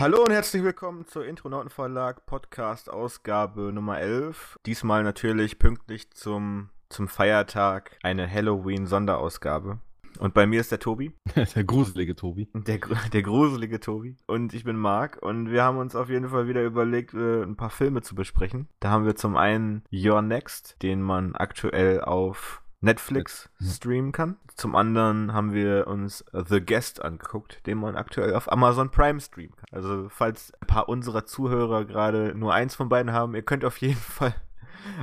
[0.00, 4.58] Hallo und herzlich willkommen zur Intronautenverlag Podcast Ausgabe Nummer 11.
[4.64, 9.78] Diesmal natürlich pünktlich zum, zum Feiertag eine Halloween-Sonderausgabe.
[10.18, 11.12] Und bei mir ist der Tobi.
[11.54, 12.48] der gruselige Tobi.
[12.54, 12.78] Der,
[13.12, 14.16] der gruselige Tobi.
[14.26, 15.20] Und ich bin Marc.
[15.20, 18.68] Und wir haben uns auf jeden Fall wieder überlegt, äh, ein paar Filme zu besprechen.
[18.80, 24.36] Da haben wir zum einen Your Next, den man aktuell auf Netflix streamen kann.
[24.54, 29.54] Zum anderen haben wir uns The Guest angeguckt, den man aktuell auf Amazon Prime streamen
[29.56, 29.68] kann.
[29.70, 33.78] Also falls ein paar unserer Zuhörer gerade nur eins von beiden haben, ihr könnt auf
[33.78, 34.34] jeden Fall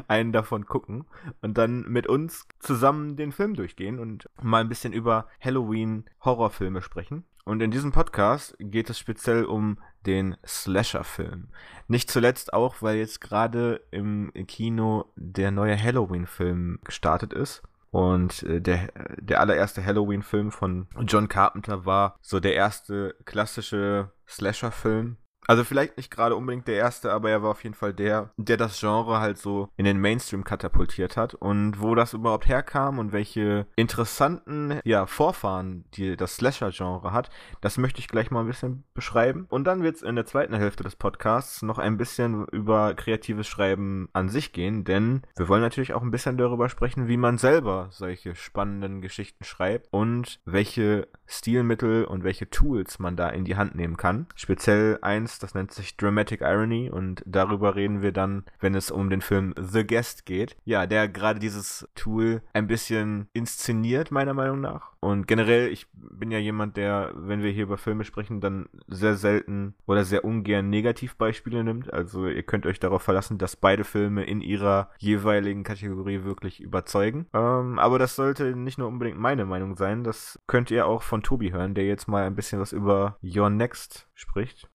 [0.08, 1.06] einen davon gucken
[1.42, 7.26] und dann mit uns zusammen den Film durchgehen und mal ein bisschen über Halloween-Horrorfilme sprechen.
[7.46, 11.50] Und in diesem Podcast geht es speziell um den Slasher-Film.
[11.88, 17.62] Nicht zuletzt auch, weil jetzt gerade im Kino der neue Halloween-Film gestartet ist.
[17.92, 25.18] Und äh, der, der allererste Halloween-Film von John Carpenter war so der erste klassische Slasher-Film,
[25.48, 28.58] also vielleicht nicht gerade unbedingt der erste, aber er war auf jeden Fall der, der
[28.58, 31.34] das Genre halt so in den Mainstream katapultiert hat.
[31.34, 37.30] Und wo das überhaupt herkam und welche interessanten ja, Vorfahren die das Slasher-Genre hat,
[37.62, 39.48] das möchte ich gleich mal ein bisschen beschreiben.
[39.50, 43.48] Und dann wird es in der zweiten Hälfte des Podcasts noch ein bisschen über kreatives
[43.48, 47.38] Schreiben an sich gehen, denn wir wollen natürlich auch ein bisschen darüber sprechen, wie man
[47.38, 53.56] selber solche spannenden Geschichten schreibt und welche Stilmittel und welche Tools man da in die
[53.56, 54.28] Hand nehmen kann.
[54.36, 59.10] Speziell eins das nennt sich Dramatic Irony und darüber reden wir dann, wenn es um
[59.10, 60.56] den Film The Guest geht.
[60.66, 64.92] Ja, der gerade dieses Tool ein bisschen inszeniert, meiner Meinung nach.
[65.00, 69.16] Und generell, ich bin ja jemand, der, wenn wir hier über Filme sprechen, dann sehr
[69.16, 71.94] selten oder sehr ungern Negativbeispiele nimmt.
[71.94, 77.28] Also ihr könnt euch darauf verlassen, dass beide Filme in ihrer jeweiligen Kategorie wirklich überzeugen.
[77.34, 80.04] Ähm, aber das sollte nicht nur unbedingt meine Meinung sein.
[80.04, 83.50] Das könnt ihr auch von Tobi hören, der jetzt mal ein bisschen was über Your
[83.50, 84.68] Next spricht.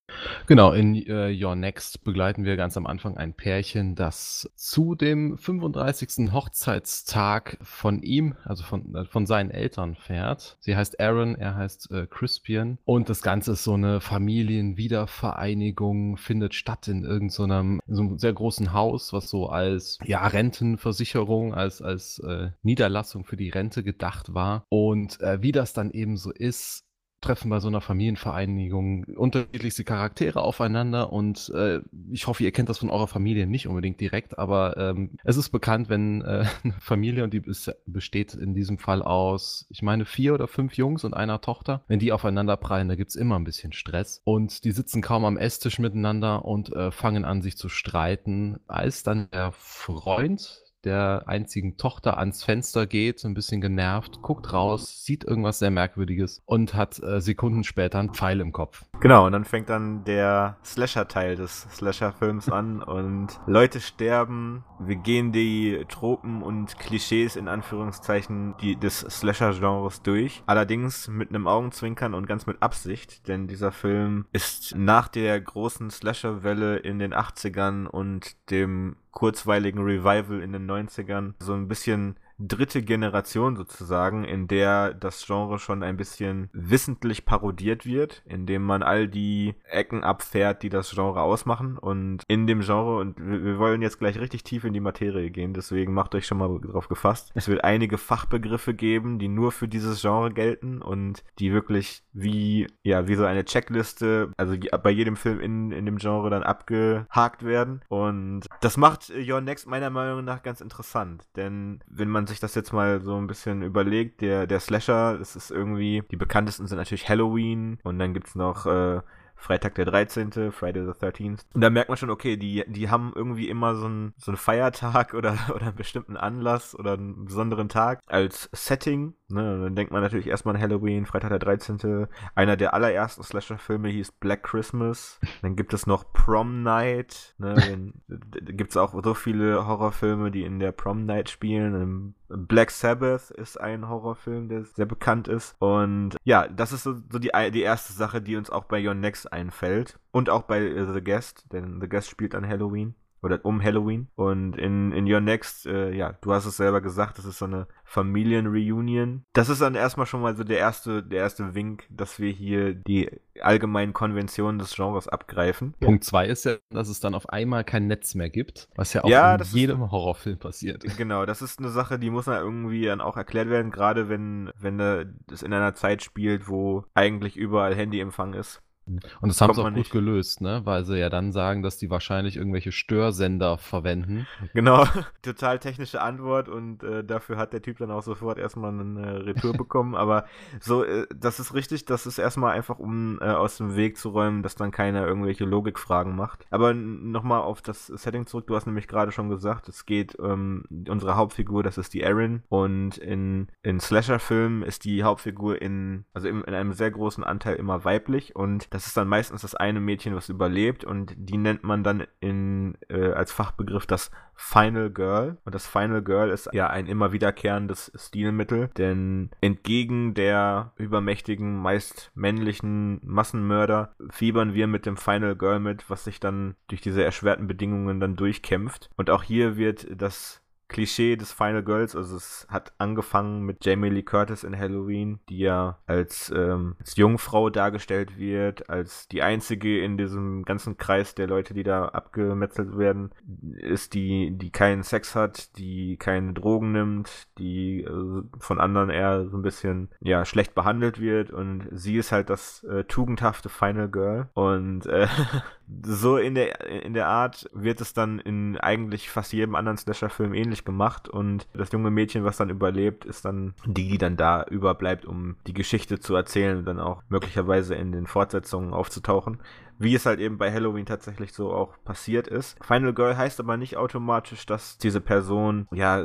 [0.46, 5.36] Genau, in äh, Your Next begleiten wir ganz am Anfang ein Pärchen, das zu dem
[5.36, 6.32] 35.
[6.32, 10.56] Hochzeitstag von ihm, also von, äh, von seinen Eltern fährt.
[10.60, 12.78] Sie heißt Aaron, er heißt äh, Crispian.
[12.84, 18.72] Und das Ganze ist so eine Familienwiedervereinigung, findet statt in irgendeinem so, so sehr großen
[18.72, 24.66] Haus, was so als ja, Rentenversicherung, als, als äh, Niederlassung für die Rente gedacht war.
[24.68, 26.84] Und äh, wie das dann eben so ist,
[27.22, 32.78] treffen bei so einer Familienvereinigung unterschiedlichste Charaktere aufeinander und äh, ich hoffe, ihr kennt das
[32.78, 37.24] von eurer Familie nicht unbedingt direkt, aber ähm, es ist bekannt, wenn äh, eine Familie,
[37.24, 37.42] und die
[37.86, 41.98] besteht in diesem Fall aus, ich meine, vier oder fünf Jungs und einer Tochter, wenn
[41.98, 44.20] die aufeinander prallen, da gibt's immer ein bisschen Stress.
[44.24, 49.02] Und die sitzen kaum am Esstisch miteinander und äh, fangen an, sich zu streiten, als
[49.02, 55.04] dann der Freund der einzigen Tochter ans Fenster geht, so ein bisschen genervt, guckt raus,
[55.04, 58.84] sieht irgendwas sehr Merkwürdiges und hat äh, Sekunden später einen Pfeil im Kopf.
[59.00, 64.64] Genau, und dann fängt dann der Slasher-Teil des Slasher-Films an und Leute sterben.
[64.78, 70.42] Wir gehen die Tropen und Klischees in Anführungszeichen die, des Slasher-Genres durch.
[70.46, 75.90] Allerdings mit einem Augenzwinkern und ganz mit Absicht, denn dieser Film ist nach der großen
[75.90, 82.82] Slasher-Welle in den 80ern und dem kurzweiligen Revival in den 90ern so ein bisschen dritte
[82.82, 89.08] Generation sozusagen, in der das Genre schon ein bisschen wissentlich parodiert wird, indem man all
[89.08, 91.78] die Ecken abfährt, die das Genre ausmachen.
[91.78, 95.54] Und in dem Genre, und wir wollen jetzt gleich richtig tief in die Materie gehen,
[95.54, 97.30] deswegen macht euch schon mal drauf gefasst.
[97.34, 102.66] Es wird einige Fachbegriffe geben, die nur für dieses Genre gelten und die wirklich wie,
[102.82, 107.44] ja, wie so eine Checkliste, also bei jedem Film in, in dem Genre dann abgehakt
[107.44, 107.82] werden.
[107.88, 112.54] Und das macht Your Next meiner Meinung nach ganz interessant, denn wenn man sich das
[112.54, 116.78] jetzt mal so ein bisschen überlegt, der, der Slasher, das ist irgendwie, die bekanntesten sind
[116.78, 119.00] natürlich Halloween und dann gibt es noch äh,
[119.42, 121.40] Freitag der 13., Friday the 13th.
[121.52, 124.38] Und da merkt man schon, okay, die, die haben irgendwie immer so einen, so einen
[124.38, 129.14] Feiertag oder, oder einen bestimmten Anlass oder einen besonderen Tag als Setting.
[129.28, 129.62] Ne?
[129.62, 132.06] dann denkt man natürlich erstmal an Halloween, Freitag der 13.
[132.34, 135.18] Einer der allerersten Slasher-Filme hieß Black Christmas.
[135.40, 137.34] Dann gibt es noch Prom Night.
[137.38, 137.92] Ne?
[138.06, 142.14] da gibt es auch so viele Horrorfilme, die in der Prom Night spielen.
[142.34, 145.54] Black Sabbath ist ein Horrorfilm, der sehr bekannt ist.
[145.58, 148.94] Und ja, das ist so, so die, die erste Sache, die uns auch bei Your
[148.94, 149.98] Next einfällt.
[150.10, 154.08] Und auch bei The Guest, denn The Guest spielt an Halloween oder um Halloween.
[154.16, 157.44] Und in, in Your Next, äh, ja, du hast es selber gesagt, das ist so
[157.44, 159.24] eine Familienreunion.
[159.32, 162.74] Das ist dann erstmal schon mal so der erste, der erste Wink, dass wir hier
[162.74, 163.10] die
[163.40, 165.74] allgemeinen Konventionen des Genres abgreifen.
[165.80, 169.04] Punkt zwei ist ja, dass es dann auf einmal kein Netz mehr gibt, was ja
[169.04, 170.84] auch ja, in jedem ist, Horrorfilm passiert.
[170.96, 174.50] Genau, das ist eine Sache, die muss dann irgendwie dann auch erklärt werden, gerade wenn,
[174.58, 174.78] wenn
[175.26, 178.62] das in einer Zeit spielt, wo eigentlich überall Handyempfang ist.
[178.86, 179.92] Und das haben sie auch gut nicht.
[179.92, 180.62] gelöst, ne?
[180.64, 184.26] Weil sie ja dann sagen, dass die wahrscheinlich irgendwelche Störsender verwenden.
[184.54, 184.84] Genau,
[185.22, 189.52] total technische Antwort und äh, dafür hat der Typ dann auch sofort erstmal eine Retour
[189.52, 189.94] bekommen.
[189.94, 190.24] Aber
[190.60, 194.10] so, äh, das ist richtig, das ist erstmal einfach, um äh, aus dem Weg zu
[194.10, 196.46] räumen, dass dann keiner irgendwelche Logikfragen macht.
[196.50, 200.64] Aber nochmal auf das Setting zurück, du hast nämlich gerade schon gesagt, es geht, ähm,
[200.88, 206.28] unsere Hauptfigur, das ist die Erin und in, in Slasher-Filmen ist die Hauptfigur in, also
[206.28, 209.80] in, in einem sehr großen Anteil immer weiblich und das ist dann meistens das eine
[209.80, 215.36] Mädchen, was überlebt und die nennt man dann in, äh, als Fachbegriff das Final Girl.
[215.44, 222.10] Und das Final Girl ist ja ein immer wiederkehrendes Stilmittel, denn entgegen der übermächtigen, meist
[222.14, 227.46] männlichen Massenmörder fiebern wir mit dem Final Girl mit, was sich dann durch diese erschwerten
[227.46, 228.90] Bedingungen dann durchkämpft.
[228.96, 230.41] Und auch hier wird das
[230.72, 231.94] Klischee des Final Girls.
[231.94, 236.96] Also es hat angefangen mit Jamie Lee Curtis in Halloween, die ja als, ähm, als
[236.96, 242.76] Jungfrau dargestellt wird, als die einzige in diesem ganzen Kreis der Leute, die da abgemetzelt
[242.76, 243.10] werden,
[243.54, 249.28] ist die, die keinen Sex hat, die keine Drogen nimmt, die äh, von anderen eher
[249.28, 253.88] so ein bisschen ja schlecht behandelt wird und sie ist halt das äh, tugendhafte Final
[253.88, 255.06] Girl und äh,
[255.84, 260.34] so in der in der Art wird es dann in eigentlich fast jedem anderen Slasher-Film
[260.34, 264.44] ähnlich gemacht und das junge Mädchen, was dann überlebt, ist dann die, die dann da
[264.44, 269.38] überbleibt, um die Geschichte zu erzählen und dann auch möglicherweise in den Fortsetzungen aufzutauchen
[269.82, 272.56] wie es halt eben bei Halloween tatsächlich so auch passiert ist.
[272.64, 276.04] Final Girl heißt aber nicht automatisch, dass diese Person ja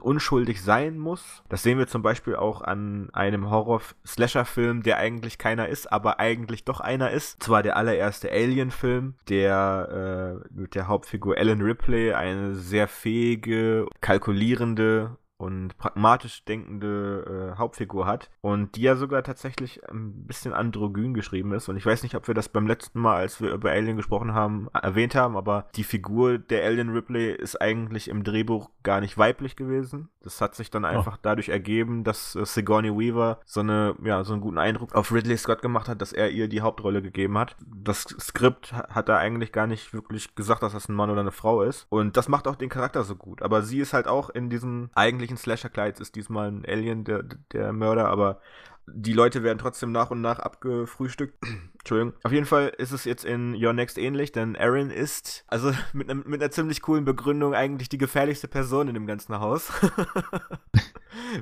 [0.00, 1.42] unschuldig sein muss.
[1.48, 6.64] Das sehen wir zum Beispiel auch an einem Horror-Slasher-Film, der eigentlich keiner ist, aber eigentlich
[6.64, 7.42] doch einer ist.
[7.42, 15.16] Zwar der allererste Alien-Film, der äh, mit der Hauptfigur Ellen Ripley eine sehr fähige, kalkulierende
[15.38, 21.52] und pragmatisch denkende äh, Hauptfigur hat und die ja sogar tatsächlich ein bisschen androgyn geschrieben
[21.52, 23.96] ist und ich weiß nicht, ob wir das beim letzten Mal, als wir über Alien
[23.96, 29.00] gesprochen haben, erwähnt haben, aber die Figur der Alien Ripley ist eigentlich im Drehbuch gar
[29.00, 30.08] nicht weiblich gewesen.
[30.22, 30.88] Das hat sich dann oh.
[30.88, 31.20] einfach oh.
[31.22, 35.36] dadurch ergeben, dass äh, Sigourney Weaver so eine ja, so einen guten Eindruck auf Ridley
[35.36, 37.56] Scott gemacht hat, dass er ihr die Hauptrolle gegeben hat.
[37.64, 41.30] Das Skript hat er eigentlich gar nicht wirklich gesagt, dass das ein Mann oder eine
[41.30, 44.30] Frau ist und das macht auch den Charakter so gut, aber sie ist halt auch
[44.30, 47.22] in diesem eigentlich eigentlichen Slasher-Kleid ist diesmal ein Alien, der,
[47.52, 48.40] der Mörder, aber
[48.94, 51.34] die Leute werden trotzdem nach und nach abgefrühstückt.
[51.78, 52.14] Entschuldigung.
[52.22, 56.08] Auf jeden Fall ist es jetzt in Your Next ähnlich, denn Aaron ist, also mit,
[56.08, 59.72] ne, mit einer ziemlich coolen Begründung, eigentlich die gefährlichste Person in dem ganzen Haus.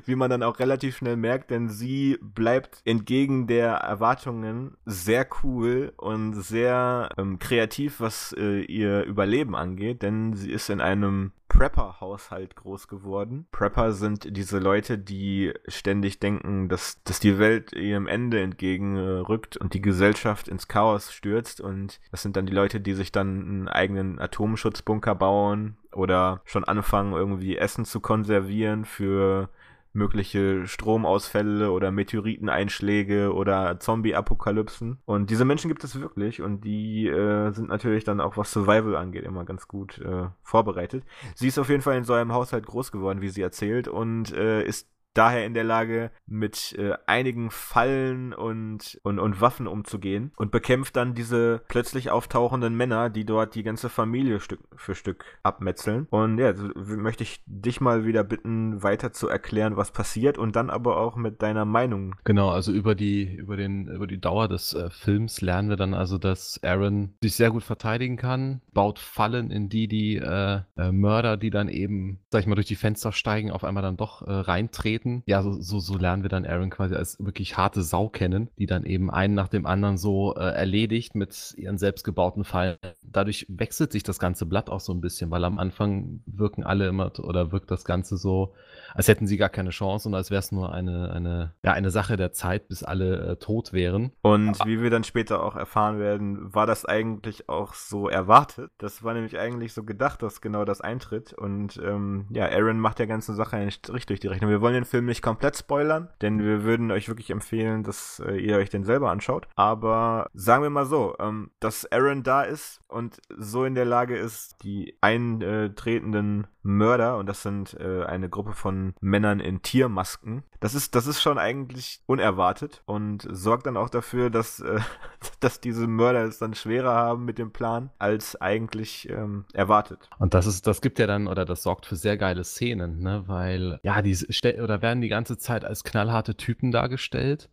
[0.05, 5.93] Wie man dann auch relativ schnell merkt, denn sie bleibt entgegen der Erwartungen sehr cool
[5.97, 12.55] und sehr ähm, kreativ, was äh, ihr Überleben angeht, denn sie ist in einem Prepper-Haushalt
[12.55, 13.47] groß geworden.
[13.51, 19.73] Prepper sind diese Leute, die ständig denken, dass, dass die Welt ihrem Ende entgegenrückt und
[19.73, 21.61] die Gesellschaft ins Chaos stürzt.
[21.61, 26.63] Und das sind dann die Leute, die sich dann einen eigenen Atomschutzbunker bauen oder schon
[26.63, 29.49] anfangen, irgendwie Essen zu konservieren für
[29.97, 34.99] mögliche Stromausfälle oder Meteoriteneinschläge oder Zombie-Apokalypsen.
[35.05, 38.95] Und diese Menschen gibt es wirklich und die äh, sind natürlich dann auch, was Survival
[38.95, 41.03] angeht, immer ganz gut äh, vorbereitet.
[41.35, 44.31] Sie ist auf jeden Fall in so einem Haushalt groß geworden, wie sie erzählt, und
[44.31, 44.87] äh, ist
[45.17, 50.95] daher in der Lage, mit äh, einigen Fallen und, und, und Waffen umzugehen und bekämpft
[50.95, 56.07] dann diese plötzlich auftauchenden Männer, die dort die ganze Familie Stück für Stück abmetzeln.
[56.09, 60.69] Und ja, möchte ich dich mal wieder bitten, weiter zu erklären, was passiert und dann
[60.69, 62.15] aber auch mit deiner Meinung.
[62.23, 65.93] Genau, also über die, über den, über die Dauer des äh, Films lernen wir dann
[65.93, 70.91] also, dass Aaron sich sehr gut verteidigen kann, baut Fallen, in die die äh, äh
[70.91, 74.21] Mörder, die dann eben, sag ich mal, durch die Fenster steigen, auf einmal dann doch
[74.21, 75.23] äh, reintreten Leuten.
[75.25, 78.65] Ja, so, so, so lernen wir dann Aaron quasi als wirklich harte Sau kennen, die
[78.65, 82.77] dann eben einen nach dem anderen so äh, erledigt mit ihren selbstgebauten Fallen.
[83.03, 86.87] Dadurch wechselt sich das ganze Blatt auch so ein bisschen, weil am Anfang wirken alle
[86.87, 88.53] immer oder wirkt das Ganze so,
[88.97, 91.91] als hätten sie gar keine Chance und als wäre es nur eine, eine, ja, eine
[91.91, 94.11] Sache der Zeit, bis alle äh, tot wären.
[94.23, 98.71] Und wie wir dann später auch erfahren werden, war das eigentlich auch so erwartet.
[98.79, 101.33] Das war nämlich eigentlich so gedacht, dass genau das eintritt.
[101.33, 104.49] Und ähm, ja, Aaron macht der ganzen Sache einen Strich durch die Rechnung.
[104.49, 108.35] Wir wollen den Film nicht komplett spoilern, denn wir würden euch wirklich empfehlen, dass äh,
[108.37, 109.47] ihr euch den selber anschaut.
[109.55, 114.17] Aber sagen wir mal so, ähm, dass Aaron da ist und so in der Lage
[114.17, 120.75] ist, die eintretenden Mörder, und das sind äh, eine Gruppe von Männern in Tiermasken, das
[120.75, 124.79] ist, das ist schon eigentlich unerwartet und sorgt dann auch dafür, dass, äh,
[125.39, 130.09] dass diese Mörder es dann schwerer haben mit dem Plan, als eigentlich ähm, erwartet.
[130.19, 133.23] Und das ist, das gibt ja dann, oder das sorgt für sehr geile Szenen, ne?
[133.27, 134.17] Weil, ja, die
[134.61, 137.49] oder werden die ganze Zeit als knallharte Typen dargestellt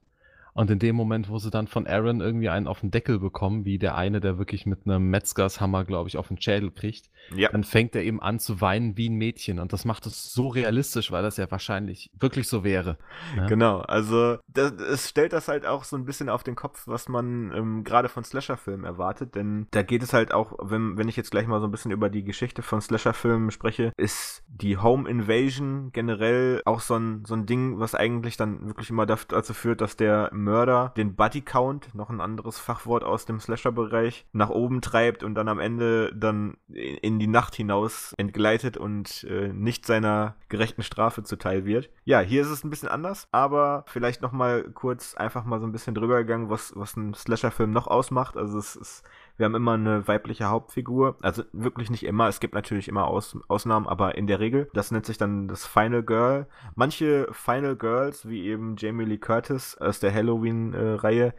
[0.54, 3.64] Und in dem Moment, wo sie dann von Aaron irgendwie einen auf den Deckel bekommen,
[3.64, 7.48] wie der eine, der wirklich mit einem Metzgershammer, glaube ich, auf den Schädel kriegt, ja.
[7.50, 9.58] dann fängt er eben an zu weinen wie ein Mädchen.
[9.58, 12.98] Und das macht es so realistisch, weil das ja wahrscheinlich wirklich so wäre.
[13.34, 13.46] Ne?
[13.48, 17.08] Genau, also das, es stellt das halt auch so ein bisschen auf den Kopf, was
[17.08, 19.34] man ähm, gerade von Slasher-Filmen erwartet.
[19.34, 21.90] Denn da geht es halt auch, wenn, wenn ich jetzt gleich mal so ein bisschen
[21.90, 27.34] über die Geschichte von Slasher-Filmen spreche, ist die Home Invasion generell auch so ein, so
[27.34, 31.94] ein Ding, was eigentlich dann wirklich immer dazu führt, dass der Mörder den Buddy Count,
[31.94, 36.56] noch ein anderes Fachwort aus dem Slasher-Bereich, nach oben treibt und dann am Ende dann
[36.68, 41.90] in die Nacht hinaus entgleitet und äh, nicht seiner gerechten Strafe zuteil wird.
[42.04, 45.66] Ja, hier ist es ein bisschen anders, aber vielleicht noch mal kurz einfach mal so
[45.66, 48.36] ein bisschen drüber gegangen, was, was ein Slasher-Film noch ausmacht.
[48.36, 49.04] Also es ist
[49.36, 51.16] wir haben immer eine weibliche Hauptfigur.
[51.22, 52.28] Also wirklich nicht immer.
[52.28, 54.70] Es gibt natürlich immer Aus Ausnahmen, aber in der Regel.
[54.74, 56.46] Das nennt sich dann das Final Girl.
[56.74, 61.34] Manche Final Girls, wie eben Jamie Lee Curtis aus der Halloween-Reihe,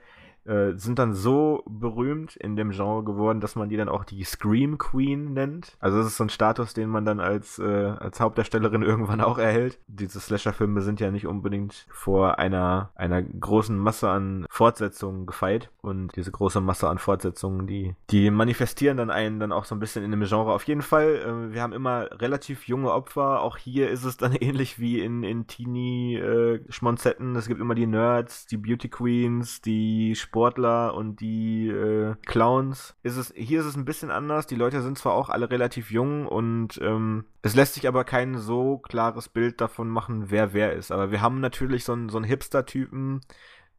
[0.46, 4.24] äh, sind dann so berühmt in dem Genre geworden, dass man die dann auch die
[4.24, 5.76] Scream Queen nennt.
[5.80, 9.38] Also das ist so ein Status, den man dann als, äh, als Hauptdarstellerin irgendwann auch
[9.38, 9.80] erhält.
[9.88, 15.72] Diese Slasher-Filme sind ja nicht unbedingt vor einer, einer großen Masse an Fortsetzungen gefeit.
[15.82, 19.80] Und diese große Masse an Fortsetzungen, die, die manifestieren dann einen dann auch so ein
[19.80, 20.52] bisschen in dem Genre.
[20.52, 23.42] Auf jeden Fall, äh, wir haben immer relativ junge Opfer.
[23.42, 27.36] Auch hier ist es dann ähnlich wie in, in Teenie-Schmonzetten.
[27.36, 32.98] Äh, es gibt immer die Nerds, die Beauty Queens, die Sportler und die äh, Clowns.
[33.04, 34.48] Ist es, hier ist es ein bisschen anders.
[34.48, 38.38] Die Leute sind zwar auch alle relativ jung und ähm, es lässt sich aber kein
[38.38, 40.92] so klares Bild davon machen, wer wer ist.
[40.92, 43.22] Aber wir haben natürlich so einen, so einen Hipster-Typen,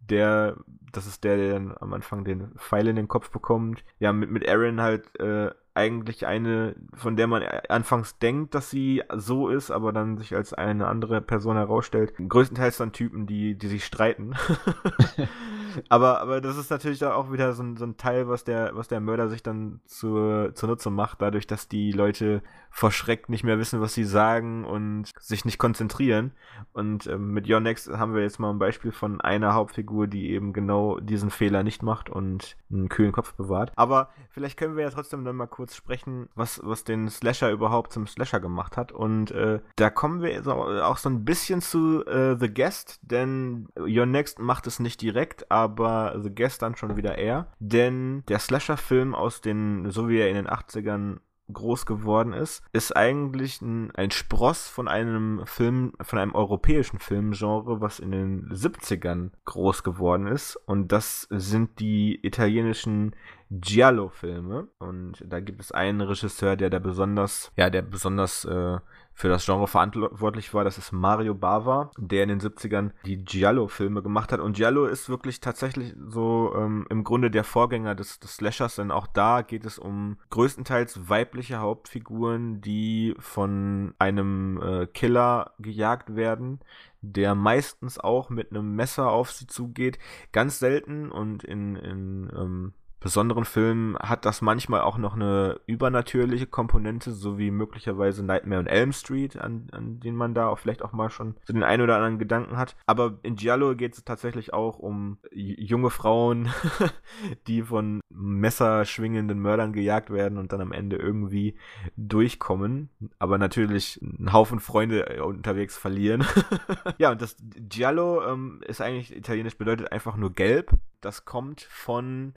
[0.00, 0.56] der,
[0.92, 3.84] das ist der, der dann am Anfang den Pfeil in den Kopf bekommt.
[3.98, 9.02] Ja, mit, mit Aaron halt äh, eigentlich eine, von der man anfangs denkt, dass sie
[9.14, 12.14] so ist, aber dann sich als eine andere Person herausstellt.
[12.16, 14.32] Größtenteils dann Typen, die, die sich streiten.
[15.88, 18.88] aber, aber das ist natürlich auch wieder so ein, so ein Teil, was der, was
[18.88, 22.42] der Mörder sich dann zur, Nutze macht, dadurch, dass die Leute
[22.76, 26.32] verschreckt nicht mehr wissen, was sie sagen und sich nicht konzentrieren.
[26.74, 30.30] Und ähm, mit Your Next haben wir jetzt mal ein Beispiel von einer Hauptfigur, die
[30.30, 33.72] eben genau diesen Fehler nicht macht und einen kühlen Kopf bewahrt.
[33.76, 37.94] Aber vielleicht können wir ja trotzdem dann mal kurz sprechen, was, was den Slasher überhaupt
[37.94, 38.92] zum Slasher gemacht hat.
[38.92, 44.04] Und äh, da kommen wir auch so ein bisschen zu äh, The Guest, denn Your
[44.04, 47.48] Next macht es nicht direkt, aber aber Guest dann schon wieder eher.
[47.58, 51.18] Denn der Slasher-Film aus den, so wie er in den 80ern
[51.52, 57.80] groß geworden ist, ist eigentlich ein, ein Spross von einem Film, von einem europäischen Filmgenre,
[57.80, 60.56] was in den 70ern groß geworden ist.
[60.66, 63.14] Und das sind die italienischen
[63.50, 64.68] Giallo-Filme.
[64.78, 68.78] Und da gibt es einen Regisseur, der da besonders, ja, der besonders äh,
[69.16, 70.62] für das Genre verantwortlich war.
[70.62, 74.40] Das ist Mario Bava, der in den 70ern die Giallo-Filme gemacht hat.
[74.40, 78.90] Und Giallo ist wirklich tatsächlich so ähm, im Grunde der Vorgänger des, des Slashers, denn
[78.90, 86.60] auch da geht es um größtenteils weibliche Hauptfiguren, die von einem äh, Killer gejagt werden
[87.02, 89.96] der meistens auch mit einem Messer auf sie zugeht.
[90.32, 96.46] Ganz selten und in, in ähm, besonderen Filmen hat das manchmal auch noch eine übernatürliche
[96.46, 100.82] Komponente, so wie möglicherweise Nightmare on Elm Street, an, an den man da auch vielleicht
[100.82, 102.76] auch mal schon so den einen oder anderen Gedanken hat.
[102.86, 106.48] Aber in Giallo geht es tatsächlich auch um junge Frauen,
[107.46, 111.56] die von messerschwingenden Mördern gejagt werden und dann am Ende irgendwie
[111.96, 112.88] durchkommen,
[113.18, 116.24] aber natürlich einen Haufen Freunde unterwegs verlieren.
[116.98, 120.70] ja, und das Giallo ähm, ist eigentlich italienisch bedeutet einfach nur gelb.
[121.00, 122.32] Das kommt von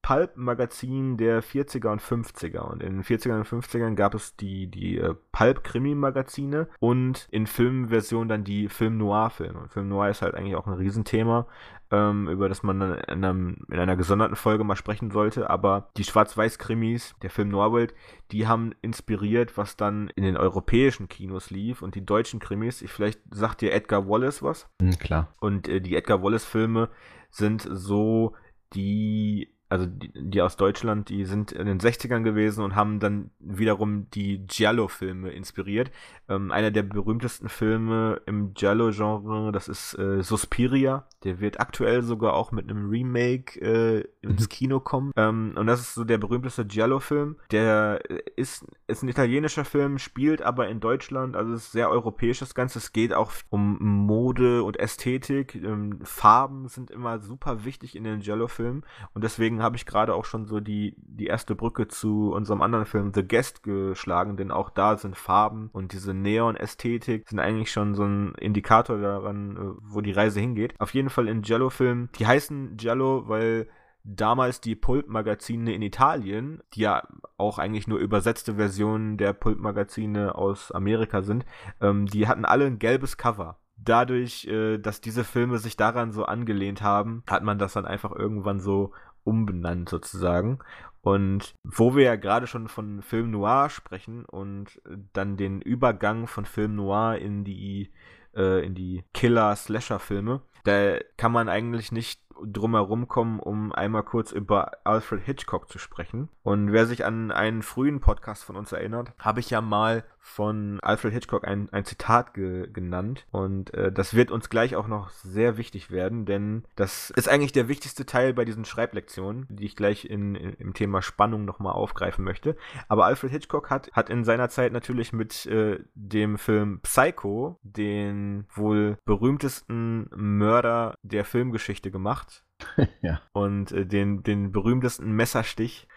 [0.50, 2.60] Pulp-Magazinen der 40er und 50er.
[2.60, 8.28] Und in den 40er und 50ern gab es die, die äh, Pulp-Krimi-Magazine und in Filmversion
[8.28, 9.68] dann die Film-Noir-Filme.
[9.70, 11.48] Film Noir ist halt eigentlich auch ein Riesenthema
[11.92, 15.50] ähm, über das man dann in, einem, in, einer gesonderten Folge mal sprechen sollte.
[15.50, 17.96] Aber die Schwarz-Weiß-Krimis, der Film Noirwelt,
[18.32, 22.82] die haben inspiriert, was dann in den europäischen Kinos lief und die deutschen Krimis.
[22.82, 24.68] Ich, vielleicht sagt dir Edgar Wallace was.
[24.80, 25.28] Mhm, klar.
[25.40, 26.90] Und äh, die Edgar Wallace-Filme
[27.32, 28.34] sind so
[28.74, 33.30] die also die, die, aus Deutschland, die sind in den 60ern gewesen und haben dann
[33.40, 35.92] wiederum die Giallo-Filme inspiriert.
[36.28, 41.08] Ähm, einer der berühmtesten Filme im Giallo-Genre, das ist äh, Suspiria.
[41.24, 44.50] Der wird aktuell sogar auch mit einem Remake äh, ins mhm.
[44.50, 45.12] Kino kommen.
[45.16, 47.36] Ähm, und das ist so der berühmteste Giallo-Film.
[47.52, 48.02] Der
[48.36, 52.80] ist, ist ein italienischer Film, spielt aber in Deutschland, also ist sehr europäisch das Ganze.
[52.80, 55.54] Es geht auch um Mode und Ästhetik.
[55.56, 58.84] Ähm, Farben sind immer super wichtig in den Giallo-Filmen
[59.14, 62.62] und deswegen deswegen habe ich gerade auch schon so die, die erste Brücke zu unserem
[62.62, 67.72] anderen Film The Guest geschlagen, denn auch da sind Farben und diese Neon-Ästhetik sind eigentlich
[67.72, 70.74] schon so ein Indikator daran, äh, wo die Reise hingeht.
[70.80, 73.68] Auf jeden Fall in Jello-Filmen, die heißen Jello, weil
[74.04, 77.04] damals die Pulp-Magazine in Italien, die ja
[77.38, 81.46] auch eigentlich nur übersetzte Versionen der Pulp-Magazine aus Amerika sind,
[81.82, 86.26] ähm, die hatten alle ein gelbes Cover dadurch, äh, dass diese Filme sich daran so
[86.26, 88.92] angelehnt haben, hat man das dann einfach irgendwann so
[89.30, 90.60] umbenannt sozusagen.
[91.02, 94.82] Und wo wir ja gerade schon von Film Noir sprechen und
[95.14, 97.92] dann den Übergang von Film Noir in die
[98.34, 105.22] äh, die Killer-Slasher-Filme, da kann man eigentlich nicht drumherum kommen, um einmal kurz über Alfred
[105.22, 106.30] Hitchcock zu sprechen.
[106.44, 110.80] Und wer sich an einen frühen Podcast von uns erinnert, habe ich ja mal von
[110.82, 113.26] Alfred Hitchcock ein, ein Zitat ge genannt.
[113.32, 117.52] Und äh, das wird uns gleich auch noch sehr wichtig werden, denn das ist eigentlich
[117.52, 121.74] der wichtigste Teil bei diesen Schreiblektionen, die ich gleich in, in im Thema Spannung nochmal
[121.74, 122.56] aufgreifen möchte.
[122.88, 128.46] Aber Alfred Hitchcock hat, hat in seiner Zeit natürlich mit äh, dem Film Psycho den
[128.54, 130.59] wohl berühmtesten Mörder
[131.04, 132.44] der Filmgeschichte gemacht.
[133.02, 133.22] ja.
[133.32, 135.88] Und äh, den, den berühmtesten Messerstich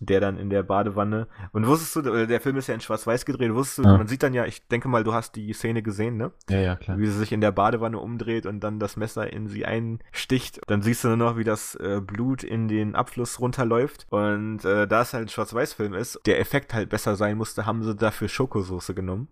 [0.00, 1.26] der dann in der Badewanne.
[1.52, 3.96] Und wusstest du, äh, der Film ist ja in Schwarz-Weiß gedreht, wusstest du, ja.
[3.96, 6.32] man sieht dann ja, ich denke mal, du hast die Szene gesehen, ne?
[6.48, 6.98] Ja, ja, klar.
[6.98, 10.60] Wie sie sich in der Badewanne umdreht und dann das Messer in sie einsticht.
[10.66, 14.06] Dann siehst du nur noch, wie das äh, Blut in den Abfluss runterläuft.
[14.10, 17.82] Und äh, da es halt ein Schwarz-Weiß-Film ist, der Effekt halt besser sein musste, haben
[17.82, 19.28] sie dafür Schokosoße genommen.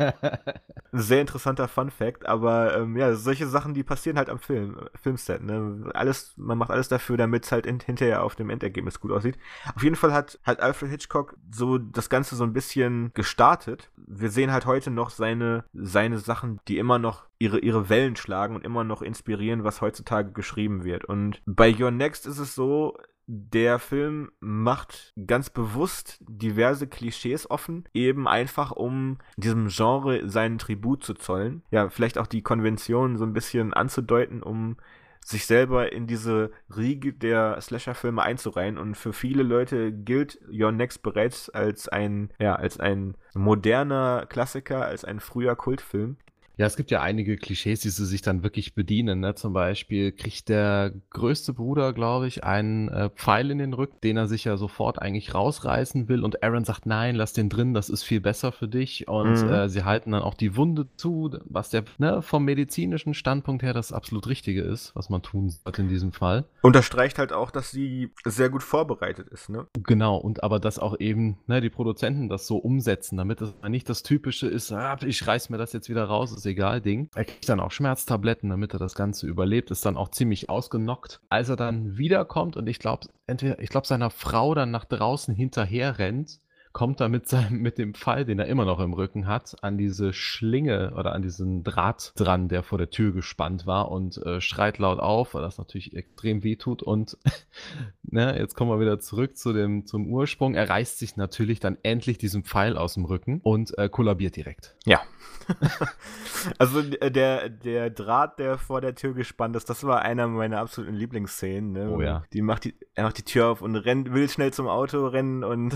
[0.92, 5.90] Sehr interessanter Fun-Fact, aber ähm, ja, solche Sachen, die passieren halt am Film, Filmset, ne?
[5.92, 9.38] Alles, man macht alles dafür, damit es halt in, hinterher auf dem Endergebnis gut aussieht.
[9.74, 13.90] Auf jeden Fall hat, hat Alfred Hitchcock so das Ganze so ein bisschen gestartet.
[13.96, 18.54] Wir sehen halt heute noch seine, seine Sachen, die immer noch ihre, ihre Wellen schlagen
[18.54, 21.06] und immer noch inspirieren, was heutzutage geschrieben wird.
[21.06, 27.84] Und bei Your Next ist es so, der Film macht ganz bewusst diverse Klischees offen,
[27.94, 31.62] eben einfach um diesem Genre seinen Tribut zu zollen.
[31.70, 34.76] Ja, vielleicht auch die Konvention so ein bisschen anzudeuten, um
[35.24, 38.78] sich selber in diese Riege der Slasher-Filme einzureihen.
[38.78, 44.84] Und für viele Leute gilt Your Next bereits als ein, ja, als ein moderner Klassiker,
[44.86, 46.16] als ein früher Kultfilm.
[46.58, 49.20] Ja, es gibt ja einige Klischees, die sie sich dann wirklich bedienen.
[49.20, 49.36] Ne?
[49.36, 54.16] Zum Beispiel kriegt der größte Bruder, glaube ich, einen äh, Pfeil in den Rücken, den
[54.16, 56.24] er sich ja sofort eigentlich rausreißen will.
[56.24, 59.06] Und Aaron sagt, nein, lass den drin, das ist viel besser für dich.
[59.06, 59.52] Und mhm.
[59.52, 63.72] äh, sie halten dann auch die Wunde zu, was der ne, vom medizinischen Standpunkt her
[63.72, 66.44] das absolut Richtige ist, was man tun sollte in diesem Fall.
[66.62, 69.68] Unterstreicht halt auch, dass sie sehr gut vorbereitet ist, ne?
[69.84, 73.88] Genau, und aber dass auch eben ne, die Produzenten das so umsetzen, damit es nicht
[73.88, 77.08] das Typische ist, ah, ich reiß mir das jetzt wieder raus, ist egal Ding.
[77.14, 81.20] Er kriegt dann auch Schmerztabletten, damit er das Ganze überlebt, ist dann auch ziemlich ausgenockt.
[81.28, 85.34] Als er dann wiederkommt und ich glaube, entweder, ich glaube, seiner Frau dann nach draußen
[85.34, 86.40] hinterher rennt,
[86.72, 89.78] kommt er mit, seinem, mit dem Pfeil, den er immer noch im Rücken hat, an
[89.78, 94.40] diese Schlinge oder an diesen Draht dran, der vor der Tür gespannt war und äh,
[94.40, 96.82] schreit laut auf, weil das natürlich extrem weh tut.
[96.82, 97.18] Und
[98.02, 100.54] ne, jetzt kommen wir wieder zurück zu dem, zum Ursprung.
[100.54, 104.76] Er reißt sich natürlich dann endlich diesen Pfeil aus dem Rücken und äh, kollabiert direkt.
[104.84, 105.00] Ja.
[106.58, 110.58] also äh, der, der Draht, der vor der Tür gespannt ist, das war einer meiner
[110.58, 111.72] absoluten Lieblingsszenen.
[111.72, 111.90] Ne?
[111.90, 112.22] Oh ja.
[112.32, 115.44] Die macht die, er macht die Tür auf und rennt, will schnell zum Auto rennen
[115.44, 115.74] und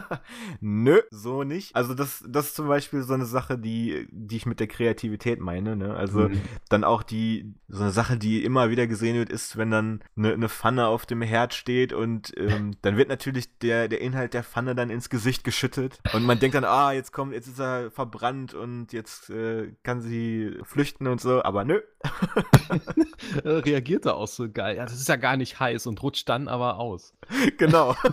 [0.60, 1.74] nö, so nicht.
[1.74, 5.40] Also das, das ist zum Beispiel so eine Sache, die, die ich mit der Kreativität
[5.40, 5.76] meine.
[5.76, 5.94] Ne?
[5.94, 6.40] Also mhm.
[6.68, 10.32] dann auch die, so eine Sache, die immer wieder gesehen wird, ist, wenn dann eine,
[10.32, 14.44] eine Pfanne auf dem Herd steht und ähm, dann wird natürlich der, der Inhalt der
[14.44, 17.90] Pfanne dann ins Gesicht geschüttet und man denkt dann, ah, jetzt kommt, jetzt ist er
[17.90, 21.80] verbrannt und jetzt äh, kann sie flüchten und so, aber nö.
[23.44, 24.76] Reagiert er auch so geil.
[24.76, 27.14] Ja, das ist ja gar nicht heiß und rutscht dann aber aus.
[27.58, 27.96] Genau.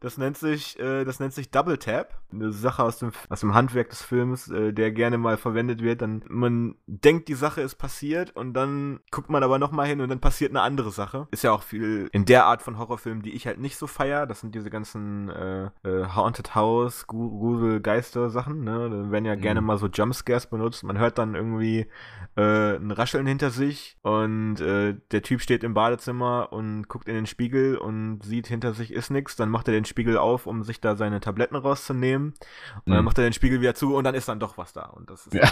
[0.00, 2.14] Das nennt sich, äh, das nennt sich Double Tap.
[2.32, 6.02] Eine Sache aus dem, aus dem Handwerk des Films, äh, der gerne mal verwendet wird.
[6.02, 10.08] Dann man denkt, die Sache ist passiert und dann guckt man aber nochmal hin und
[10.08, 11.26] dann passiert eine andere Sache.
[11.32, 14.28] Ist ja auch viel in der Art von Horrorfilmen, die ich halt nicht so feier.
[14.28, 18.62] Das sind diese ganzen äh, äh Haunted House, Grusel, Geister Sachen.
[18.62, 18.88] Ne?
[18.88, 19.40] Da werden ja mhm.
[19.40, 20.84] gerne mal so Jumpscares benutzt.
[20.84, 21.88] Man hört dann irgendwie
[22.36, 27.14] äh, ein Rascheln hinter sich und äh, der Typ steht im Badezimmer und guckt in
[27.14, 29.36] den Spiegel und sieht hinter sich ist nichts.
[29.36, 32.34] Dann macht er den Spiegel auf, um sich da seine Tabletten rauszunehmen.
[32.76, 32.94] Und mhm.
[32.94, 34.86] dann macht er den Spiegel wieder zu und dann ist dann doch was da.
[34.86, 35.48] Und das ist ja.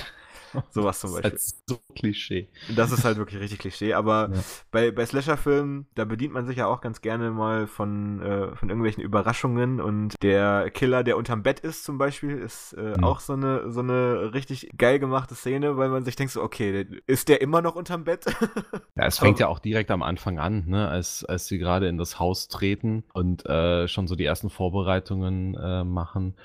[0.71, 1.31] sowas zum Beispiel.
[1.31, 2.49] Das ist halt so Klischee.
[2.75, 3.95] Das ist halt wirklich richtig Klischee.
[3.95, 4.41] Aber ja.
[4.71, 8.69] bei, bei Slasher-Filmen, da bedient man sich ja auch ganz gerne mal von, äh, von
[8.69, 9.81] irgendwelchen Überraschungen.
[9.81, 13.05] Und der Killer, der unterm Bett ist zum Beispiel, ist äh, mhm.
[13.05, 16.87] auch so eine, so eine richtig geil gemachte Szene, weil man sich denkt so, okay,
[17.07, 18.27] ist der immer noch unterm Bett.
[18.97, 20.89] ja, es fängt ja auch direkt am Anfang an, ne?
[20.89, 25.55] als, als sie gerade in das Haus treten und äh, schon so die ersten Vorbereitungen
[25.55, 26.37] äh, machen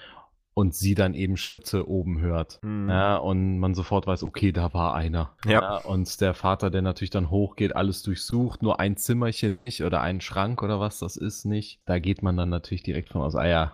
[0.53, 2.59] und sie dann eben Schritte oben hört.
[2.61, 2.89] Mhm.
[2.89, 5.31] Ja, und man sofort weiß, okay, da war einer.
[5.45, 5.51] Ja.
[5.51, 5.77] ja.
[5.77, 10.21] Und der Vater, der natürlich dann hochgeht, alles durchsucht, nur ein Zimmerchen nicht oder einen
[10.21, 11.79] Schrank oder was das ist nicht.
[11.85, 13.73] Da geht man dann natürlich direkt von aus, ah ja,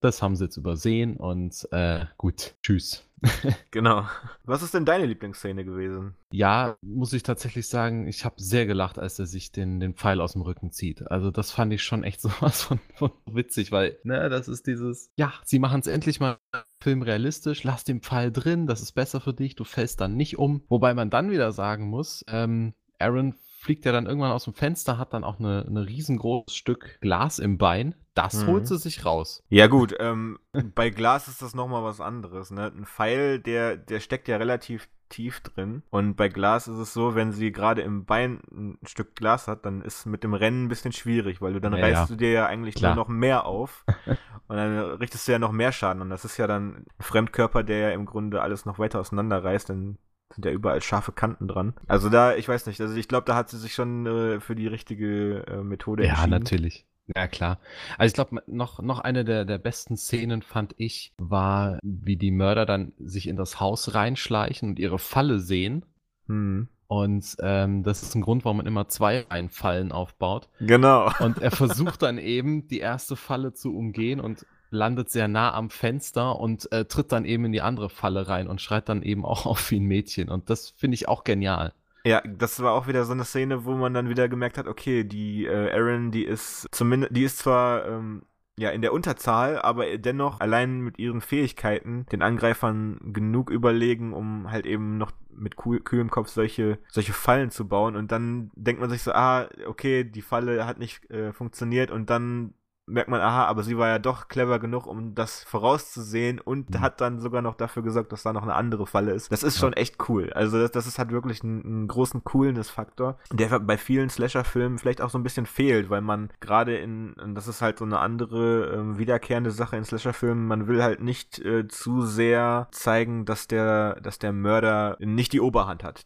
[0.00, 3.04] das haben sie jetzt übersehen und äh, gut, tschüss.
[3.70, 4.06] genau.
[4.44, 6.14] Was ist denn deine Lieblingsszene gewesen?
[6.30, 10.20] Ja, muss ich tatsächlich sagen, ich habe sehr gelacht, als er sich den, den Pfeil
[10.20, 11.10] aus dem Rücken zieht.
[11.10, 15.10] Also das fand ich schon echt sowas von, von witzig, weil, ne, das ist dieses,
[15.16, 16.38] ja, sie machen es endlich mal
[16.80, 20.38] Film realistisch, lass den Pfeil drin, das ist besser für dich, du fällst dann nicht
[20.38, 20.62] um.
[20.68, 23.34] Wobei man dann wieder sagen muss, ähm, Aaron
[23.68, 27.38] fliegt ja dann irgendwann aus dem Fenster, hat dann auch eine, eine riesengroßes Stück Glas
[27.38, 27.94] im Bein.
[28.14, 28.46] Das mhm.
[28.46, 29.44] holt sie sich raus.
[29.50, 30.38] Ja gut, ähm,
[30.74, 32.50] bei Glas ist das nochmal was anderes.
[32.50, 32.72] Ne?
[32.74, 35.82] Ein Pfeil, der, der steckt ja relativ tief drin.
[35.90, 39.66] Und bei Glas ist es so, wenn sie gerade im Bein ein Stück Glas hat,
[39.66, 42.06] dann ist mit dem Rennen ein bisschen schwierig, weil du dann ja, reißt ja.
[42.06, 42.94] du dir ja eigentlich Klar.
[42.94, 43.84] nur noch mehr auf.
[44.48, 46.00] und dann richtest du ja noch mehr Schaden.
[46.00, 49.68] Und das ist ja dann ein Fremdkörper, der ja im Grunde alles noch weiter auseinanderreißt.
[49.68, 49.98] Dann
[50.34, 51.74] sind ja überall scharfe Kanten dran.
[51.86, 54.54] Also da, ich weiß nicht, also ich glaube, da hat sie sich schon äh, für
[54.54, 56.32] die richtige äh, Methode ja, entschieden.
[56.32, 56.86] Ja, natürlich.
[57.16, 57.58] Ja, klar.
[57.96, 62.30] Also ich glaube, noch, noch eine der, der besten Szenen fand ich, war, wie die
[62.30, 65.86] Mörder dann sich in das Haus reinschleichen und ihre Falle sehen.
[66.26, 66.68] Hm.
[66.86, 70.48] Und ähm, das ist ein Grund, warum man immer zwei Einfallen aufbaut.
[70.58, 71.10] Genau.
[71.20, 75.70] Und er versucht dann eben, die erste Falle zu umgehen und landet sehr nah am
[75.70, 79.24] Fenster und äh, tritt dann eben in die andere Falle rein und schreit dann eben
[79.24, 80.28] auch auf wie ein Mädchen.
[80.28, 81.72] Und das finde ich auch genial.
[82.04, 85.04] Ja, das war auch wieder so eine Szene, wo man dann wieder gemerkt hat, okay,
[85.04, 88.22] die äh, Erin, die ist zumindest, die ist zwar ähm,
[88.56, 94.50] ja in der Unterzahl, aber dennoch allein mit ihren Fähigkeiten den Angreifern genug überlegen, um
[94.50, 97.96] halt eben noch mit kühlem Kopf solche, solche Fallen zu bauen.
[97.96, 102.10] Und dann denkt man sich so, ah, okay, die Falle hat nicht äh, funktioniert und
[102.10, 102.54] dann
[102.88, 106.80] merkt man, aha, aber sie war ja doch clever genug, um das vorauszusehen und mhm.
[106.80, 109.30] hat dann sogar noch dafür gesorgt, dass da noch eine andere Falle ist.
[109.30, 109.60] Das ist ja.
[109.60, 110.32] schon echt cool.
[110.32, 115.00] Also das, das ist halt wirklich ein, ein großen Coolness-Faktor, der bei vielen Slasher-Filmen vielleicht
[115.00, 118.72] auch so ein bisschen fehlt, weil man gerade in, das ist halt so eine andere
[118.72, 124.00] äh, wiederkehrende Sache in Slasher-Filmen, man will halt nicht äh, zu sehr zeigen, dass der,
[124.00, 126.04] dass der Mörder nicht die Oberhand hat.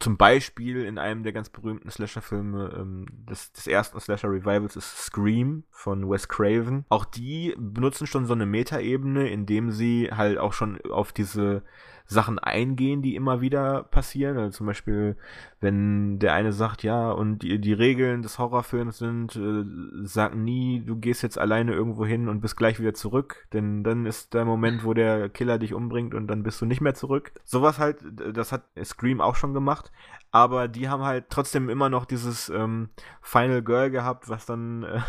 [0.00, 5.64] Zum Beispiel in einem der ganz berühmten Slasher-Filme ähm, des, des ersten Slasher-Revivals ist Scream
[5.70, 6.84] von Wes Craven.
[6.88, 11.62] Auch die benutzen schon so eine Metaebene, indem sie halt auch schon auf diese
[12.10, 14.38] Sachen eingehen, die immer wieder passieren.
[14.38, 15.16] Also zum Beispiel,
[15.60, 19.64] wenn der eine sagt, ja, und die, die Regeln des Horrorfilms sind, äh,
[20.04, 24.06] sag nie, du gehst jetzt alleine irgendwo hin und bist gleich wieder zurück, denn dann
[24.06, 27.32] ist der Moment, wo der Killer dich umbringt und dann bist du nicht mehr zurück.
[27.44, 27.98] Sowas halt,
[28.32, 29.92] das hat Scream auch schon gemacht,
[30.30, 32.88] aber die haben halt trotzdem immer noch dieses ähm,
[33.20, 35.00] Final Girl gehabt, was dann, äh,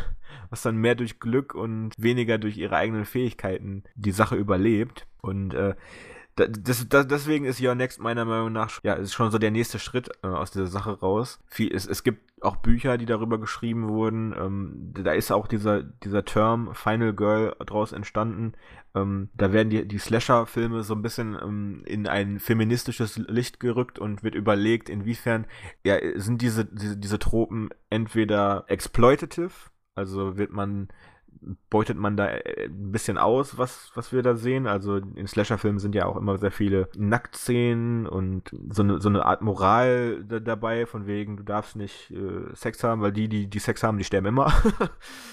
[0.49, 5.07] was dann mehr durch Glück und weniger durch ihre eigenen Fähigkeiten die Sache überlebt.
[5.21, 5.75] Und äh,
[6.47, 9.79] das, das, deswegen ist Your Next meiner Meinung nach ja, ist schon so der nächste
[9.79, 11.39] Schritt äh, aus dieser Sache raus.
[11.47, 14.33] Viel, es, es gibt auch Bücher, die darüber geschrieben wurden.
[14.37, 18.53] Ähm, da ist auch dieser, dieser Term Final Girl draus entstanden.
[18.95, 23.99] Ähm, da werden die, die Slasher-Filme so ein bisschen ähm, in ein feministisches Licht gerückt
[23.99, 25.45] und wird überlegt, inwiefern
[25.83, 29.51] ja, sind diese, diese, diese Tropen entweder exploitative,
[29.95, 30.89] also wird man
[31.69, 34.67] beutet man da äh, ein bisschen aus, was, was wir da sehen.
[34.67, 39.25] Also in Slasher-Filmen sind ja auch immer sehr viele Nacktszenen und so eine, so eine
[39.25, 43.47] Art Moral da, dabei, von wegen, du darfst nicht äh, Sex haben, weil die, die,
[43.47, 44.51] die Sex haben, die sterben immer.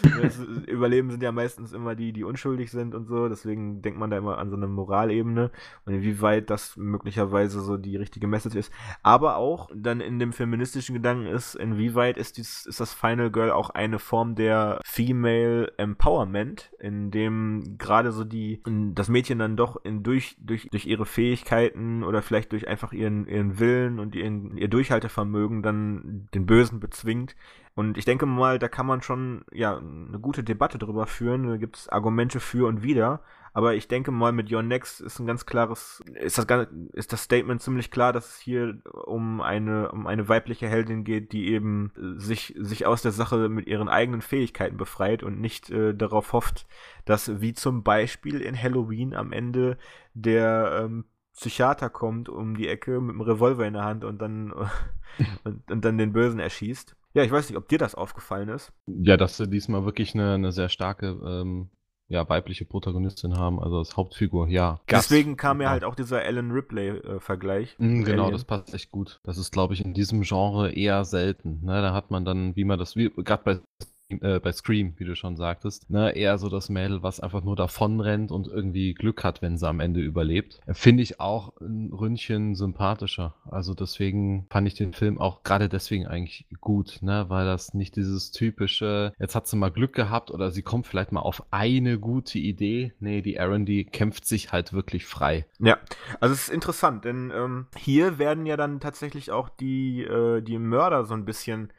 [0.67, 3.29] Überleben sind ja meistens immer die, die unschuldig sind und so.
[3.29, 5.51] Deswegen denkt man da immer an so eine Moralebene
[5.85, 8.73] und inwieweit das möglicherweise so die richtige Message ist.
[9.03, 13.51] Aber auch dann in dem feministischen Gedanken ist, inwieweit ist, dies, ist das Final Girl
[13.51, 18.63] auch eine Form der Female Empowerment Empowerment, in dem gerade so die,
[18.95, 23.27] das Mädchen dann doch in, durch, durch, durch ihre Fähigkeiten oder vielleicht durch einfach ihren,
[23.27, 27.35] ihren Willen und ihren, ihr Durchhaltevermögen dann den Bösen bezwingt.
[27.75, 31.47] Und ich denke mal, da kann man schon ja eine gute Debatte darüber führen.
[31.47, 33.21] Da gibt es Argumente für und wider.
[33.57, 37.23] Aber ich denke mal, mit Your Next ist ein ganz klares, ist das, ist das
[37.23, 41.91] Statement ziemlich klar, dass es hier um eine, um eine weibliche Heldin geht, die eben
[42.19, 46.67] sich, sich aus der Sache mit ihren eigenen Fähigkeiten befreit und nicht äh, darauf hofft,
[47.07, 49.79] dass wie zum Beispiel in Halloween am Ende
[50.13, 54.53] der ähm, Psychiater kommt um die Ecke mit einem Revolver in der Hand und dann,
[55.45, 56.95] und, und dann den Bösen erschießt.
[57.15, 58.75] Ja, ich weiß nicht, ob dir das aufgefallen ist.
[58.87, 61.71] Ja, dass sie diesmal wirklich eine, eine sehr starke ähm,
[62.09, 64.81] ja, weibliche Protagonistin haben, also als Hauptfigur, ja.
[64.89, 67.77] Deswegen kam ja halt auch dieser Alan Ripley-Vergleich.
[67.79, 69.21] Äh, mhm, genau, das passt echt gut.
[69.25, 71.65] Das ist, glaube ich, in diesem Genre eher selten.
[71.65, 71.83] Ne?
[71.83, 73.61] Da hat man dann, wie man das, gerade bei
[74.09, 77.57] äh, bei Scream, wie du schon sagtest, ne, eher so das Mädel, was einfach nur
[77.57, 80.61] davon rennt und irgendwie Glück hat, wenn sie am Ende überlebt.
[80.73, 83.35] Finde ich auch ein Ründchen sympathischer.
[83.51, 87.97] Also deswegen fand ich den Film auch gerade deswegen eigentlich gut, ne, weil das nicht
[87.97, 91.99] dieses typische, jetzt hat sie mal Glück gehabt oder sie kommt vielleicht mal auf eine
[91.99, 92.93] gute Idee.
[93.01, 95.47] Nee, die Aaron, die kämpft sich halt wirklich frei.
[95.59, 95.79] Ja,
[96.21, 100.59] also es ist interessant, denn ähm, hier werden ja dann tatsächlich auch die, äh, die
[100.59, 101.73] Mörder so ein bisschen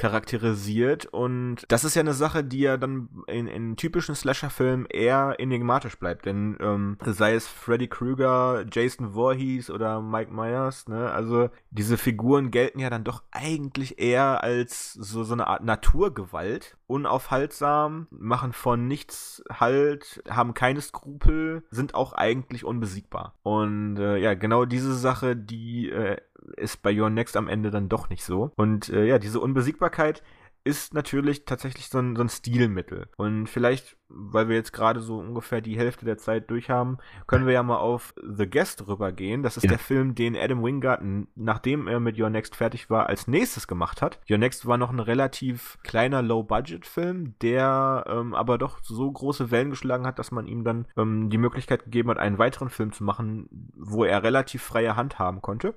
[0.00, 5.34] charakterisiert und das ist ja eine Sache, die ja dann in, in typischen Slasher-Filmen eher
[5.38, 11.50] enigmatisch bleibt, denn ähm, sei es Freddy Krueger, Jason Voorhees oder Mike Myers, ne, also
[11.70, 18.06] diese Figuren gelten ja dann doch eigentlich eher als so, so eine Art Naturgewalt, unaufhaltsam,
[18.10, 23.34] machen von nichts Halt, haben keine Skrupel, sind auch eigentlich unbesiegbar.
[23.42, 26.16] Und äh, ja, genau diese Sache, die äh,
[26.56, 28.52] ist bei Your Next am Ende dann doch nicht so.
[28.56, 30.22] Und äh, ja, diese Unbesiegbarkeit
[30.62, 33.08] ist natürlich tatsächlich so ein, so ein Stilmittel.
[33.16, 37.46] Und vielleicht, weil wir jetzt gerade so ungefähr die Hälfte der Zeit durch haben, können
[37.46, 39.42] wir ja mal auf The Guest rübergehen.
[39.42, 39.70] Das ist ja.
[39.70, 41.00] der Film, den Adam Wingard,
[41.34, 44.20] nachdem er mit Your Next fertig war, als nächstes gemacht hat.
[44.30, 49.70] Your Next war noch ein relativ kleiner Low-Budget-Film, der ähm, aber doch so große Wellen
[49.70, 53.02] geschlagen hat, dass man ihm dann ähm, die Möglichkeit gegeben hat, einen weiteren Film zu
[53.02, 55.74] machen, wo er relativ freie Hand haben konnte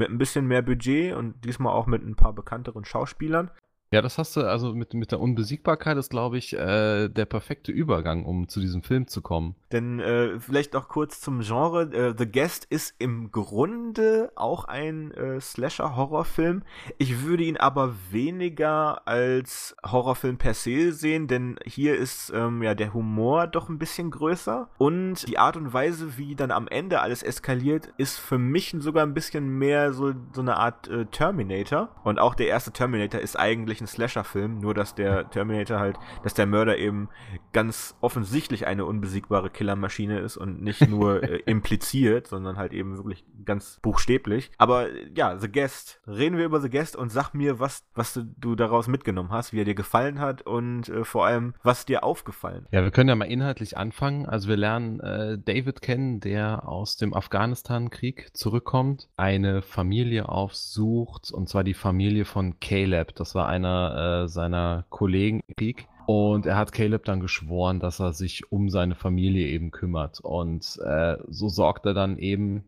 [0.00, 3.50] mit ein bisschen mehr Budget und diesmal auch mit ein paar bekannteren Schauspielern.
[3.92, 7.72] Ja, das hast du also mit, mit der Unbesiegbarkeit ist, glaube ich, äh, der perfekte
[7.72, 9.56] Übergang, um zu diesem Film zu kommen.
[9.72, 11.92] Denn äh, vielleicht auch kurz zum Genre.
[11.92, 16.62] Äh, The Guest ist im Grunde auch ein äh, Slasher-Horrorfilm.
[16.98, 22.76] Ich würde ihn aber weniger als Horrorfilm per se sehen, denn hier ist ähm, ja
[22.76, 24.68] der Humor doch ein bisschen größer.
[24.78, 29.04] Und die Art und Weise, wie dann am Ende alles eskaliert, ist für mich sogar
[29.04, 31.88] ein bisschen mehr so, so eine Art äh, Terminator.
[32.04, 36.34] Und auch der erste Terminator ist eigentlich ein Slasher-Film, nur dass der Terminator halt, dass
[36.34, 37.08] der Mörder eben
[37.52, 43.24] ganz offensichtlich eine unbesiegbare Killermaschine ist und nicht nur äh, impliziert, sondern halt eben wirklich
[43.44, 44.50] ganz buchstäblich.
[44.58, 46.00] Aber ja, The Guest.
[46.06, 49.52] Reden wir über The Guest und sag mir, was, was du, du daraus mitgenommen hast,
[49.52, 52.66] wie er dir gefallen hat und äh, vor allem, was dir aufgefallen.
[52.70, 54.26] Ja, wir können ja mal inhaltlich anfangen.
[54.26, 61.48] Also wir lernen äh, David kennen, der aus dem Afghanistan-Krieg zurückkommt, eine Familie aufsucht, und
[61.48, 63.14] zwar die Familie von Caleb.
[63.14, 65.88] Das war einer einer äh, seiner Kollegen Krieg.
[66.06, 70.20] Und er hat Caleb dann geschworen, dass er sich um seine Familie eben kümmert.
[70.20, 72.64] Und äh, so sorgt er dann eben.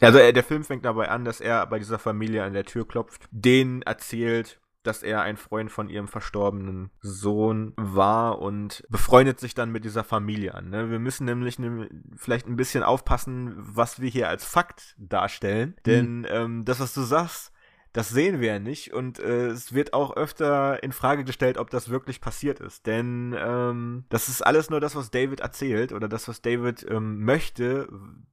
[0.00, 2.86] Also äh, der Film fängt dabei an, dass er bei dieser Familie an der Tür
[2.86, 9.54] klopft, denen erzählt, dass er ein Freund von ihrem verstorbenen Sohn war und befreundet sich
[9.54, 10.68] dann mit dieser Familie an.
[10.68, 10.90] Ne?
[10.90, 15.70] Wir müssen nämlich ne, vielleicht ein bisschen aufpassen, was wir hier als Fakt darstellen.
[15.70, 15.82] Mhm.
[15.86, 17.53] Denn ähm, das, was du sagst,
[17.94, 21.70] das sehen wir ja nicht und äh, es wird auch öfter in Frage gestellt, ob
[21.70, 22.86] das wirklich passiert ist.
[22.86, 27.24] Denn ähm, das ist alles nur das, was David erzählt oder das, was David ähm,
[27.24, 27.88] möchte,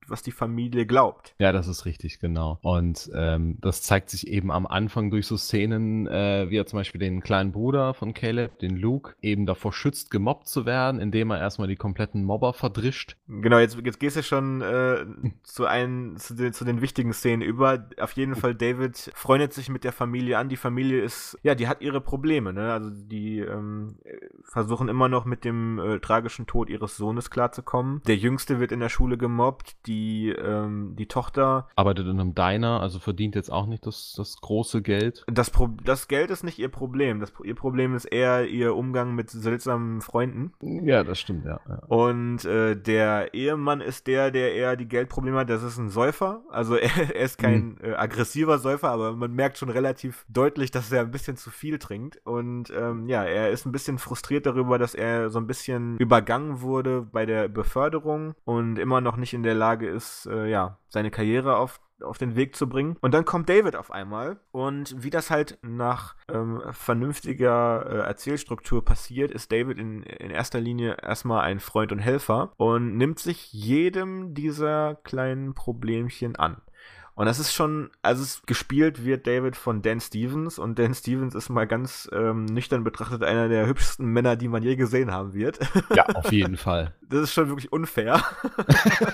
[0.08, 1.36] was die Familie glaubt.
[1.38, 2.60] Ja, das ist richtig, genau.
[2.63, 6.78] Und ähm, das zeigt sich eben am Anfang durch so Szenen, äh, wie er zum
[6.78, 11.30] Beispiel den kleinen Bruder von Caleb, den Luke, eben davor schützt, gemobbt zu werden, indem
[11.30, 13.15] er erstmal die kompletten Mobber verdrischt.
[13.28, 15.06] Genau, jetzt, jetzt gehst du schon äh,
[15.43, 17.88] zu, einen, zu, den, zu den wichtigen Szenen über.
[18.00, 20.50] Auf jeden Fall, David freundet freundet sich mit der Familie an.
[20.50, 22.72] Die Familie ist, ja, die hat ihre Probleme, ne?
[22.72, 23.98] Also die ähm,
[24.44, 28.02] versuchen immer noch mit dem äh, tragischen Tod ihres Sohnes klarzukommen.
[28.08, 31.68] Der Jüngste wird in der Schule gemobbt, die, ähm, die Tochter.
[31.76, 35.24] Arbeitet in einem Diner, also verdient jetzt auch nicht das, das große Geld.
[35.28, 37.20] Das, Pro das Geld ist nicht ihr Problem.
[37.20, 40.54] Das, ihr Problem ist eher ihr Umgang mit seltsamen Freunden.
[40.62, 41.60] Ja, das stimmt, ja.
[41.68, 41.82] ja.
[41.88, 45.50] Und äh, der Ehemann ist der, der eher die Geldprobleme hat.
[45.50, 46.42] Das ist ein Säufer.
[46.50, 47.78] Also er, er ist kein mhm.
[47.84, 51.80] äh, aggressiver Säufer, aber man merkt schon relativ deutlich, dass er ein bisschen zu viel
[51.80, 52.21] trinkt.
[52.25, 56.62] Und ähm, ja, er ist ein bisschen frustriert darüber, dass er so ein bisschen übergangen
[56.62, 61.10] wurde bei der Beförderung und immer noch nicht in der Lage ist, äh, ja, seine
[61.10, 62.97] Karriere auf auf den Weg zu bringen.
[63.01, 68.84] Und dann kommt David auf einmal und wie das halt nach ähm, vernünftiger äh, Erzählstruktur
[68.84, 73.54] passiert, ist David in, in erster Linie erstmal ein Freund und Helfer und nimmt sich
[73.54, 76.58] jedem dieser kleinen Problemchen an.
[77.22, 81.36] Und das ist schon, also es gespielt wird David von Dan Stevens und Dan Stevens
[81.36, 85.36] ist mal ganz ähm, nüchtern betrachtet einer der hübschesten Männer, die man je gesehen haben
[85.36, 85.60] wird.
[85.96, 86.96] Ja, auf jeden Fall.
[87.08, 88.24] Das ist schon wirklich unfair.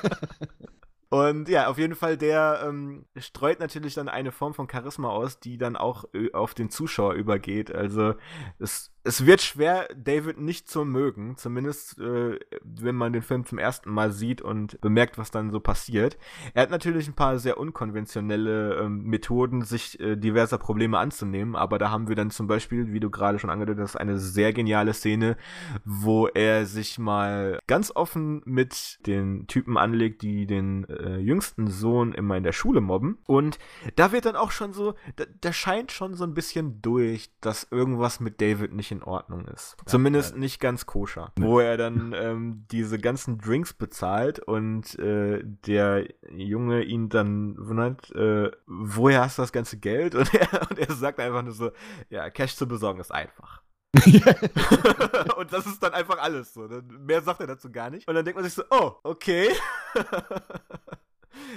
[1.10, 5.40] Und ja, auf jeden Fall, der ähm, streut natürlich dann eine Form von Charisma aus,
[5.40, 7.74] die dann auch äh, auf den Zuschauer übergeht.
[7.74, 8.16] Also
[8.60, 13.58] es es wird schwer, David nicht zu mögen, zumindest äh, wenn man den Film zum
[13.58, 16.18] ersten Mal sieht und bemerkt, was dann so passiert.
[16.54, 21.78] Er hat natürlich ein paar sehr unkonventionelle ähm, Methoden, sich äh, diverser Probleme anzunehmen, aber
[21.78, 24.94] da haben wir dann zum Beispiel, wie du gerade schon angedeutet hast, eine sehr geniale
[24.94, 25.38] Szene,
[25.86, 32.14] wo er sich mal ganz offen mit den Typen anlegt, die den äh, jüngsten Sohn
[32.14, 33.20] immer in der Schule mobben.
[33.26, 33.58] Und
[33.96, 37.68] da wird dann auch schon so, da, da scheint schon so ein bisschen durch, dass
[37.72, 39.76] irgendwas mit David nicht in Ordnung ist.
[39.80, 40.40] Ja, Zumindest ja.
[40.40, 41.32] nicht ganz koscher.
[41.38, 48.12] Wo er dann ähm, diese ganzen Drinks bezahlt und äh, der Junge ihn dann wundert,
[48.12, 50.16] äh, woher hast du das ganze Geld?
[50.16, 51.72] Und er, und er sagt einfach nur so,
[52.10, 53.62] ja, Cash zu besorgen ist einfach.
[55.38, 56.68] und das ist dann einfach alles so.
[57.00, 58.08] Mehr sagt er dazu gar nicht.
[58.08, 59.50] Und dann denkt man sich so, oh, okay.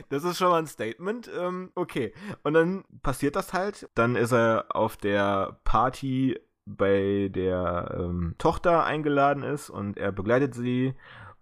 [0.08, 1.30] Das ist schon mal ein Statement.
[1.34, 2.12] Ähm, okay.
[2.42, 3.88] Und dann passiert das halt.
[3.94, 10.54] Dann ist er auf der Party, bei der ähm, Tochter eingeladen ist und er begleitet
[10.54, 10.94] sie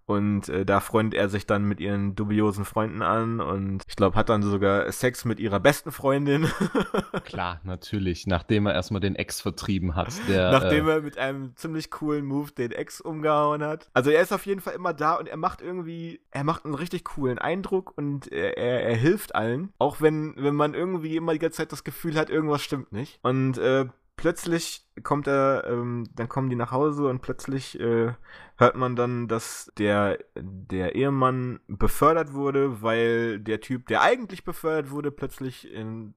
[0.08, 4.16] und äh, da freundet er sich dann mit ihren dubiosen Freunden an und ich glaube,
[4.16, 6.48] hat dann sogar Sex mit ihrer besten Freundin.
[7.24, 8.26] Klar, natürlich.
[8.26, 10.14] Nachdem er erstmal den Ex vertrieben hat.
[10.26, 13.90] Der, Nachdem äh, er mit einem ziemlich coolen Move den Ex umgehauen hat.
[13.92, 16.74] Also er ist auf jeden Fall immer da und er macht irgendwie, er macht einen
[16.74, 19.74] richtig coolen Eindruck und er, er, er hilft allen.
[19.76, 23.18] Auch wenn, wenn man irgendwie immer die ganze Zeit das Gefühl hat, irgendwas stimmt nicht.
[23.22, 23.84] Und äh,
[24.18, 28.12] plötzlich kommt er, ähm, dann kommen die nach Hause und plötzlich äh,
[28.56, 34.90] hört man dann, dass der, der Ehemann befördert wurde, weil der Typ, der eigentlich befördert
[34.90, 36.14] wurde, plötzlich in,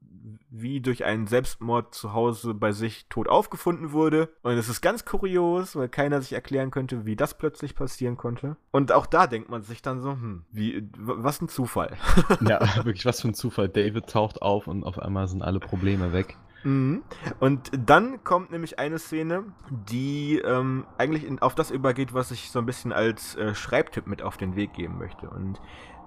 [0.50, 4.30] wie durch einen Selbstmord zu Hause bei sich tot aufgefunden wurde.
[4.42, 8.58] Und es ist ganz kurios, weil keiner sich erklären könnte, wie das plötzlich passieren konnte.
[8.72, 11.96] Und auch da denkt man sich dann so, hm, wie, was ein Zufall.
[12.42, 13.70] ja, wirklich, was für ein Zufall.
[13.70, 16.36] David taucht auf und auf einmal sind alle Probleme weg.
[16.64, 17.04] Mhm.
[17.40, 22.52] Und dann kommt nämlich eine Szene, die ähm, eigentlich in, auf das übergeht, was ich
[22.52, 25.30] so ein bisschen als äh, Schreibtipp mit auf den Weg geben möchte.
[25.30, 25.62] Und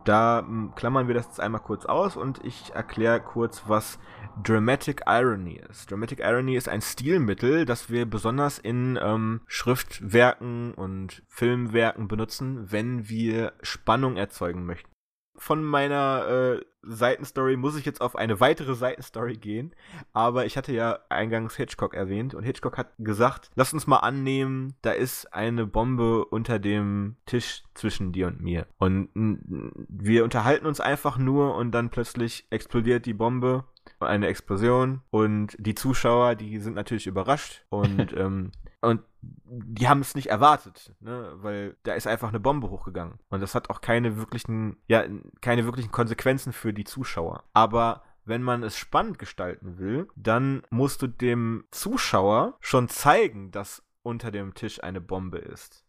[0.04, 3.98] da m, klammern wir das jetzt einmal kurz aus und ich erkläre kurz, was
[4.42, 5.90] Dramatic Irony ist.
[5.90, 13.08] Dramatic Irony ist ein Stilmittel, das wir besonders in ähm, Schriftwerken und Filmwerken benutzen, wenn
[13.08, 14.93] wir Spannung erzeugen möchten
[15.36, 19.74] von meiner äh, Seitenstory muss ich jetzt auf eine weitere Seitenstory gehen.
[20.12, 24.74] Aber ich hatte ja eingangs Hitchcock erwähnt und Hitchcock hat gesagt, lass uns mal annehmen,
[24.82, 28.66] da ist eine Bombe unter dem Tisch zwischen dir und mir.
[28.78, 33.64] Und wir unterhalten uns einfach nur und dann plötzlich explodiert die Bombe
[34.00, 39.00] eine Explosion und die Zuschauer, die sind natürlich überrascht und ähm, und
[39.44, 41.32] die haben es nicht erwartet, ne?
[41.36, 43.18] weil da ist einfach eine Bombe hochgegangen.
[43.28, 45.04] Und das hat auch keine wirklichen, ja,
[45.40, 47.44] keine wirklichen Konsequenzen für die Zuschauer.
[47.52, 53.82] Aber wenn man es spannend gestalten will, dann musst du dem Zuschauer schon zeigen, dass
[54.02, 55.84] unter dem Tisch eine Bombe ist.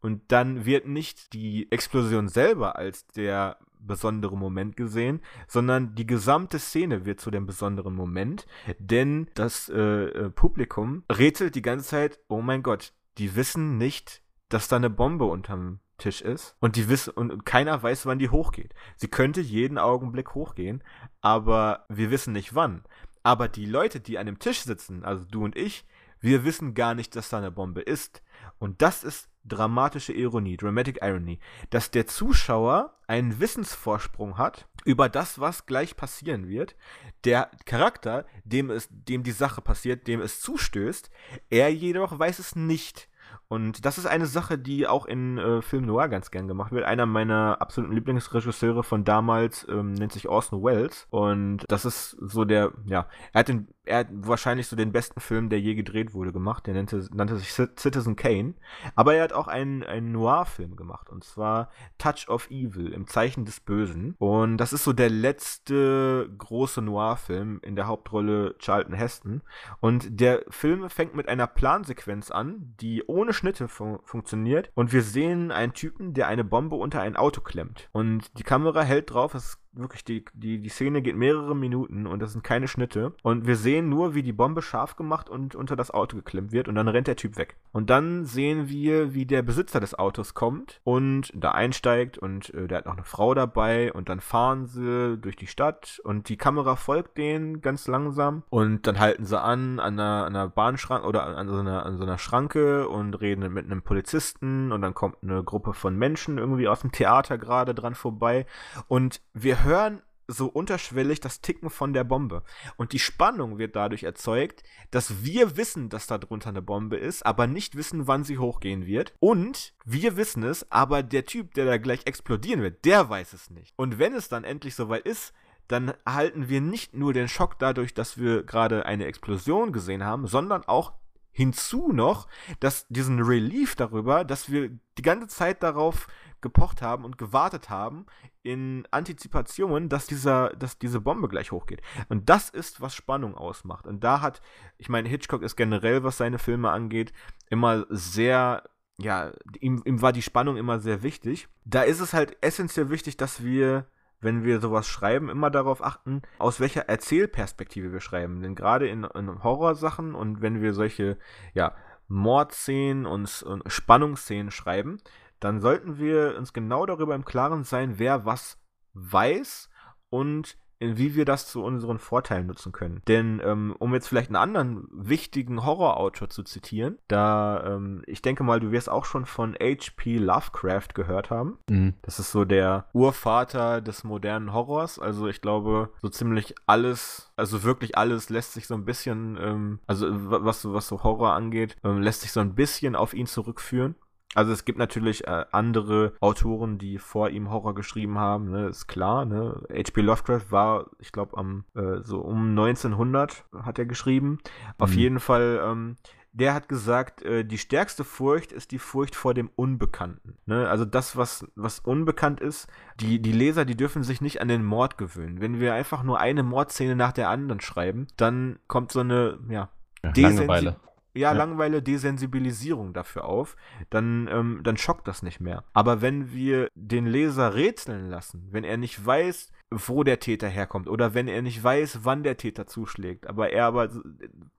[0.00, 6.58] Und dann wird nicht die Explosion selber als der besondere Moment gesehen, sondern die gesamte
[6.58, 8.46] Szene wird zu dem besonderen Moment,
[8.78, 14.22] denn das äh, äh, Publikum rätselt die ganze Zeit, oh mein Gott, die wissen nicht,
[14.48, 18.30] dass da eine Bombe unterm Tisch ist und die wissen und keiner weiß, wann die
[18.30, 18.72] hochgeht.
[18.96, 20.82] Sie könnte jeden Augenblick hochgehen,
[21.20, 22.84] aber wir wissen nicht wann.
[23.24, 25.84] Aber die Leute, die an dem Tisch sitzen, also du und ich,
[26.20, 28.22] wir wissen gar nicht, dass da eine Bombe ist.
[28.58, 31.38] Und das ist dramatische Ironie, Dramatic Irony,
[31.70, 36.76] dass der Zuschauer einen Wissensvorsprung hat über das, was gleich passieren wird.
[37.24, 41.10] Der Charakter, dem es, dem die Sache passiert, dem es zustößt,
[41.50, 43.08] er jedoch weiß es nicht.
[43.48, 46.84] Und das ist eine Sache, die auch in äh, Film Noir ganz gern gemacht wird.
[46.84, 51.06] Einer meiner absoluten Lieblingsregisseure von damals ähm, nennt sich Orson Welles.
[51.08, 55.20] Und das ist so der, ja, er hat, den, er hat wahrscheinlich so den besten
[55.20, 56.66] Film, der je gedreht wurde, gemacht.
[56.66, 58.52] Der nannte, nannte sich Citizen Kane.
[58.94, 61.08] Aber er hat auch einen, einen Noir-Film gemacht.
[61.08, 64.14] Und zwar Touch of Evil, im Zeichen des Bösen.
[64.18, 69.40] Und das ist so der letzte große Noir-Film in der Hauptrolle Charlton Heston.
[69.80, 74.70] Und der Film fängt mit einer Plansequenz an, die ohne Schnitte fun funktioniert.
[74.74, 77.88] Und wir sehen einen Typen, der eine Bombe unter ein Auto klemmt.
[77.92, 82.20] Und die Kamera hält drauf, es wirklich, die, die, die Szene geht mehrere Minuten und
[82.20, 83.12] das sind keine Schnitte.
[83.22, 86.68] Und wir sehen nur, wie die Bombe scharf gemacht und unter das Auto geklemmt wird
[86.68, 87.56] und dann rennt der Typ weg.
[87.72, 92.66] Und dann sehen wir, wie der Besitzer des Autos kommt und da einsteigt und äh,
[92.66, 96.36] der hat noch eine Frau dabei und dann fahren sie durch die Stadt und die
[96.36, 101.06] Kamera folgt denen ganz langsam und dann halten sie an an einer, an einer Bahnschranke
[101.06, 104.94] oder an, so einer, an so einer Schranke und reden mit einem Polizisten und dann
[104.94, 108.46] kommt eine Gruppe von Menschen irgendwie aus dem Theater gerade dran vorbei
[108.88, 112.42] und wir hören so unterschwellig das Ticken von der Bombe.
[112.76, 117.24] Und die Spannung wird dadurch erzeugt, dass wir wissen, dass da drunter eine Bombe ist,
[117.24, 119.14] aber nicht wissen, wann sie hochgehen wird.
[119.20, 123.48] Und wir wissen es, aber der Typ, der da gleich explodieren wird, der weiß es
[123.48, 123.72] nicht.
[123.76, 125.32] Und wenn es dann endlich soweit ist,
[125.66, 130.26] dann erhalten wir nicht nur den Schock dadurch, dass wir gerade eine Explosion gesehen haben,
[130.26, 130.92] sondern auch
[131.38, 132.26] hinzu noch,
[132.58, 136.08] dass diesen Relief darüber, dass wir die ganze Zeit darauf
[136.40, 138.06] gepocht haben und gewartet haben
[138.42, 141.80] in Antizipation, dass dieser, dass diese Bombe gleich hochgeht.
[142.08, 143.86] Und das ist, was Spannung ausmacht.
[143.86, 144.42] Und da hat,
[144.78, 147.12] ich meine, Hitchcock ist generell, was seine Filme angeht,
[147.50, 148.64] immer sehr
[149.00, 149.30] ja,
[149.60, 151.46] ihm, ihm war die Spannung immer sehr wichtig.
[151.64, 153.86] Da ist es halt essentiell wichtig, dass wir
[154.20, 158.42] wenn wir sowas schreiben, immer darauf achten, aus welcher Erzählperspektive wir schreiben.
[158.42, 161.18] Denn gerade in, in Horrorsachen und wenn wir solche,
[161.54, 161.74] ja,
[162.08, 164.98] Mordszenen und, und Spannungsszenen schreiben,
[165.40, 168.58] dann sollten wir uns genau darüber im Klaren sein, wer was
[168.94, 169.68] weiß
[170.08, 173.02] und wie wir das zu unseren Vorteilen nutzen können.
[173.08, 178.44] Denn ähm, um jetzt vielleicht einen anderen wichtigen Horrorautor zu zitieren, da ähm, ich denke
[178.44, 180.18] mal, du wirst auch schon von H.P.
[180.18, 181.58] Lovecraft gehört haben.
[181.68, 181.94] Mhm.
[182.02, 184.98] Das ist so der Urvater des modernen Horrors.
[184.98, 189.78] Also ich glaube, so ziemlich alles, also wirklich alles lässt sich so ein bisschen, ähm,
[189.86, 193.96] also was, was so Horror angeht, ähm, lässt sich so ein bisschen auf ihn zurückführen.
[194.34, 198.86] Also es gibt natürlich äh, andere Autoren, die vor ihm Horror geschrieben haben, ne, ist
[198.86, 199.24] klar.
[199.24, 199.62] Ne?
[199.70, 200.02] H.P.
[200.02, 204.38] Lovecraft war, ich glaube, am äh, so um 1900 hat er geschrieben.
[204.76, 204.98] Auf mhm.
[204.98, 205.96] jeden Fall, ähm,
[206.32, 210.36] der hat gesagt, äh, die stärkste Furcht ist die Furcht vor dem Unbekannten.
[210.44, 210.68] Ne?
[210.68, 212.68] Also das, was, was unbekannt ist,
[213.00, 215.40] die, die Leser, die dürfen sich nicht an den Mord gewöhnen.
[215.40, 219.70] Wenn wir einfach nur eine Mordszene nach der anderen schreiben, dann kommt so eine, ja,
[220.04, 220.76] ja Langeweile
[221.14, 221.32] ja.
[221.32, 223.56] Langeweile, Desensibilisierung dafür auf,
[223.90, 225.64] dann, ähm, dann schockt das nicht mehr.
[225.72, 230.88] Aber wenn wir den Leser rätseln lassen, wenn er nicht weiß, wo der Täter herkommt
[230.88, 233.90] oder wenn er nicht weiß, wann der Täter zuschlägt, aber er aber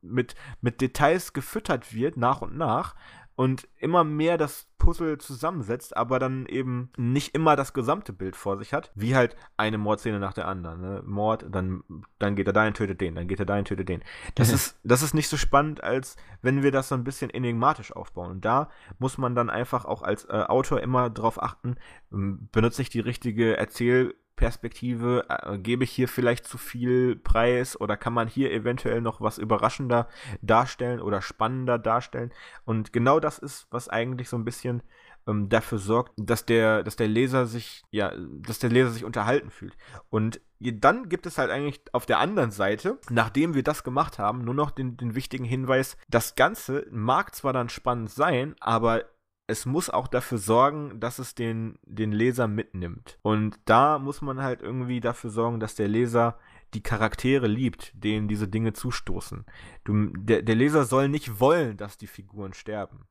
[0.01, 2.95] mit, mit Details gefüttert wird, nach und nach,
[3.39, 8.57] und immer mehr das Puzzle zusammensetzt, aber dann eben nicht immer das gesamte Bild vor
[8.57, 10.81] sich hat, wie halt eine Mordszene nach der anderen.
[10.81, 11.03] Ne?
[11.05, 11.85] Mord, dann,
[12.17, 14.03] dann geht er dahin, tötet den, dann geht er dahin, tötet den.
[14.35, 17.95] Das, ist, das ist nicht so spannend, als wenn wir das so ein bisschen enigmatisch
[17.95, 18.29] aufbauen.
[18.29, 21.77] Und da muss man dann einfach auch als äh, Autor immer drauf achten,
[22.11, 27.79] ähm, benutze ich die richtige Erzähl- Perspektive, äh, gebe ich hier vielleicht zu viel Preis
[27.79, 30.07] oder kann man hier eventuell noch was überraschender
[30.41, 32.31] darstellen oder spannender darstellen?
[32.63, 34.81] Und genau das ist, was eigentlich so ein bisschen
[35.27, 39.49] ähm, dafür sorgt, dass der, dass der Leser sich, ja, dass der Leser sich unterhalten
[39.49, 39.75] fühlt.
[40.09, 44.45] Und dann gibt es halt eigentlich auf der anderen Seite, nachdem wir das gemacht haben,
[44.45, 49.03] nur noch den, den wichtigen Hinweis, das Ganze mag zwar dann spannend sein, aber
[49.49, 53.17] es muss auch dafür sorgen, dass es den, den Leser mitnimmt.
[53.23, 56.37] Und da muss man halt irgendwie dafür sorgen, dass der Leser
[56.75, 59.45] die Charaktere liebt, denen diese Dinge zustoßen.
[59.85, 63.07] Du, der, der Leser soll nicht wollen, dass die Figuren sterben.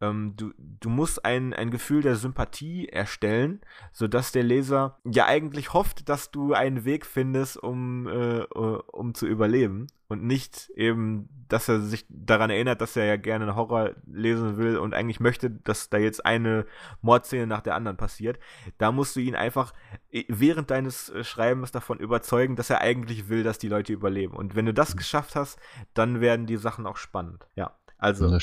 [0.00, 3.60] Ähm, du, du musst ein, ein Gefühl der Sympathie erstellen,
[3.92, 9.26] sodass der Leser ja eigentlich hofft, dass du einen Weg findest, um, äh, um zu
[9.26, 9.86] überleben.
[10.08, 14.56] Und nicht eben, dass er sich daran erinnert, dass er ja gerne einen Horror lesen
[14.56, 16.66] will und eigentlich möchte, dass da jetzt eine
[17.00, 18.40] Mordszene nach der anderen passiert.
[18.78, 19.72] Da musst du ihn einfach
[20.10, 24.34] während deines äh, Schreibens davon überzeugen, dass er eigentlich will, dass die Leute überleben.
[24.34, 25.60] Und wenn du das geschafft hast,
[25.94, 27.46] dann werden die Sachen auch spannend.
[27.54, 27.76] Ja.
[28.00, 28.36] Also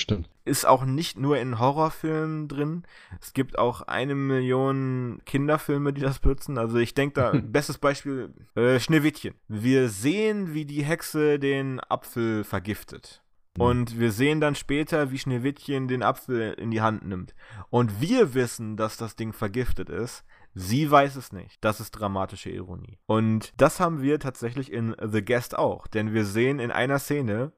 [0.46, 2.84] ist auch nicht nur in Horrorfilmen drin.
[3.22, 6.58] Es gibt auch eine Million Kinderfilme, die das benutzen.
[6.58, 9.34] Also ich denke da, bestes Beispiel, äh, Schneewittchen.
[9.48, 13.24] Wir sehen, wie die Hexe den Apfel vergiftet.
[13.58, 13.62] Mhm.
[13.62, 17.36] Und wir sehen dann später, wie Schneewittchen den Apfel in die Hand nimmt.
[17.70, 20.24] Und wir wissen, dass das Ding vergiftet ist.
[20.54, 21.64] Sie weiß es nicht.
[21.64, 22.98] Das ist dramatische Ironie.
[23.06, 25.86] Und das haben wir tatsächlich in The Guest auch.
[25.86, 27.52] Denn wir sehen in einer Szene,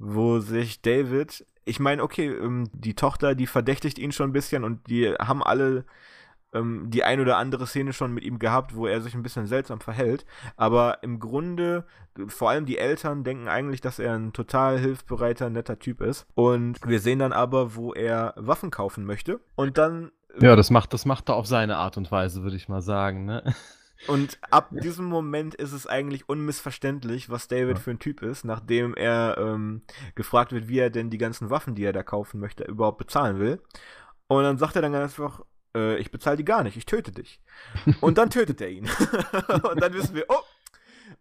[0.00, 4.64] wo sich David, ich meine, okay, ähm, die Tochter, die verdächtigt ihn schon ein bisschen
[4.64, 5.84] und die haben alle
[6.52, 9.46] ähm, die ein oder andere Szene schon mit ihm gehabt, wo er sich ein bisschen
[9.46, 10.24] seltsam verhält.
[10.56, 11.84] Aber im Grunde,
[12.26, 16.26] vor allem die Eltern denken eigentlich, dass er ein total hilfsbereiter, netter Typ ist.
[16.34, 19.40] Und wir sehen dann aber, wo er Waffen kaufen möchte.
[19.54, 20.10] Und dann.
[20.40, 23.26] Ja, das macht, das macht er auf seine Art und Weise, würde ich mal sagen,
[23.26, 23.42] ne?
[24.06, 28.94] Und ab diesem Moment ist es eigentlich unmissverständlich, was David für ein Typ ist, nachdem
[28.94, 29.82] er ähm,
[30.14, 33.38] gefragt wird, wie er denn die ganzen Waffen, die er da kaufen möchte, überhaupt bezahlen
[33.38, 33.60] will.
[34.26, 35.42] Und dann sagt er dann ganz einfach,
[35.74, 37.40] äh, ich bezahle die gar nicht, ich töte dich.
[38.00, 38.88] Und dann tötet er ihn.
[39.62, 40.42] und dann wissen wir, oh,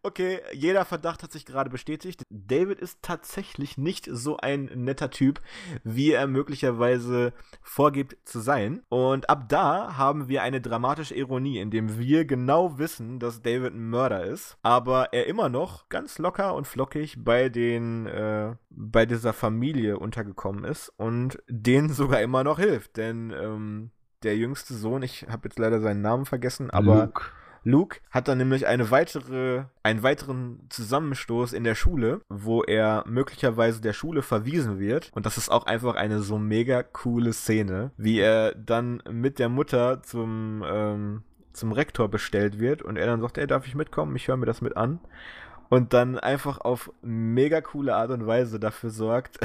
[0.02, 2.24] Okay, jeder Verdacht hat sich gerade bestätigt.
[2.30, 5.42] David ist tatsächlich nicht so ein netter Typ,
[5.84, 8.82] wie er möglicherweise vorgibt zu sein.
[8.88, 13.74] Und ab da haben wir eine dramatische Ironie, in dem wir genau wissen, dass David
[13.74, 19.06] ein Mörder ist, aber er immer noch ganz locker und flockig bei den äh, bei
[19.06, 23.92] dieser Familie untergekommen ist und denen sogar immer noch hilft, denn ähm,
[24.24, 27.24] der jüngste Sohn, ich habe jetzt leider seinen Namen vergessen, aber Luke.
[27.64, 33.82] Luke hat dann nämlich eine weitere, einen weiteren Zusammenstoß in der Schule, wo er möglicherweise
[33.82, 35.12] der Schule verwiesen wird.
[35.14, 39.50] Und das ist auch einfach eine so mega coole Szene, wie er dann mit der
[39.50, 44.16] Mutter zum, ähm, zum Rektor bestellt wird und er dann sagt, ey, darf ich mitkommen?
[44.16, 45.00] Ich höre mir das mit an
[45.70, 49.40] und dann einfach auf mega coole Art und Weise dafür sorgt,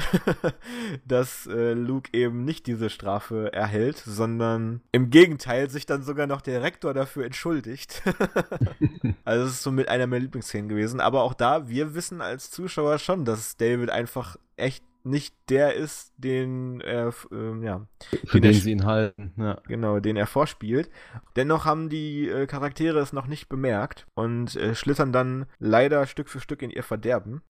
[1.06, 6.40] dass äh, Luke eben nicht diese Strafe erhält, sondern im Gegenteil sich dann sogar noch
[6.40, 8.02] der Rektor dafür entschuldigt.
[9.24, 11.00] also es ist so mit einer meiner Lieblingsszenen gewesen.
[11.00, 16.12] Aber auch da, wir wissen als Zuschauer schon, dass David einfach echt nicht der ist,
[16.16, 17.86] den er, äh, ja,
[18.24, 19.32] für den, den sie ihn halten.
[19.36, 19.58] Ja.
[19.68, 20.90] Genau, den er vorspielt.
[21.36, 26.30] Dennoch haben die äh, Charaktere es noch nicht bemerkt und äh, schlittern dann leider Stück
[26.30, 27.42] für Stück in ihr Verderben.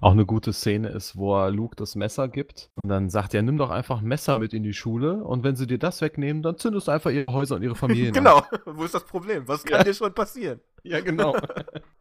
[0.00, 3.42] Auch eine gute Szene ist, wo er Luke das Messer gibt und dann sagt er,
[3.42, 6.42] nimm doch einfach ein Messer mit in die Schule und wenn sie dir das wegnehmen,
[6.42, 9.46] dann zündest du einfach ihre Häuser und ihre Familien Genau, wo ist das Problem?
[9.48, 9.84] Was kann ja.
[9.84, 10.60] dir schon passieren?
[10.84, 11.36] Ja, genau.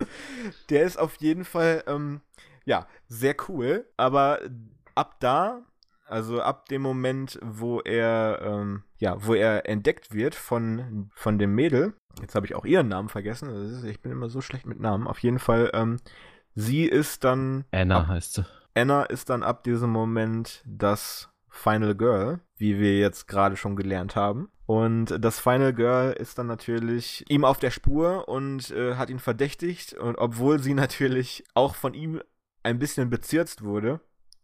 [0.69, 2.21] Der ist auf jeden Fall, ähm,
[2.65, 4.39] ja, sehr cool, aber
[4.95, 5.61] ab da,
[6.05, 11.55] also ab dem Moment, wo er, ähm, ja, wo er entdeckt wird von, von dem
[11.55, 14.79] Mädel, jetzt habe ich auch ihren Namen vergessen, ist, ich bin immer so schlecht mit
[14.79, 15.97] Namen, auf jeden Fall, ähm,
[16.53, 17.65] sie ist dann.
[17.71, 18.45] Anna ab, heißt sie.
[18.73, 24.15] Anna ist dann ab diesem Moment das Final Girl, wie wir jetzt gerade schon gelernt
[24.15, 24.49] haben.
[24.65, 29.19] Und das Final Girl ist dann natürlich ihm auf der Spur und äh, hat ihn
[29.19, 29.93] verdächtigt.
[29.93, 32.21] Und obwohl sie natürlich auch von ihm
[32.63, 33.99] ein bisschen bezirzt wurde,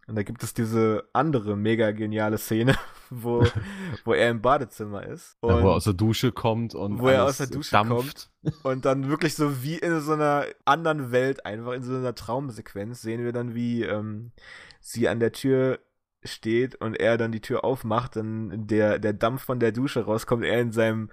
[0.07, 2.75] und da gibt es diese andere mega geniale Szene,
[3.09, 3.45] wo,
[4.05, 5.35] wo er im Badezimmer ist.
[5.41, 8.29] Und ja, wo er aus der Dusche kommt und wo er aus der Dusche dampft.
[8.41, 8.65] kommt.
[8.65, 13.01] Und dann wirklich so wie in so einer anderen Welt, einfach in so einer Traumsequenz,
[13.01, 14.31] sehen wir dann, wie ähm,
[14.79, 15.79] sie an der Tür
[16.23, 20.45] steht und er dann die Tür aufmacht, dann der, der Dampf von der Dusche rauskommt,
[20.45, 21.09] er in seinem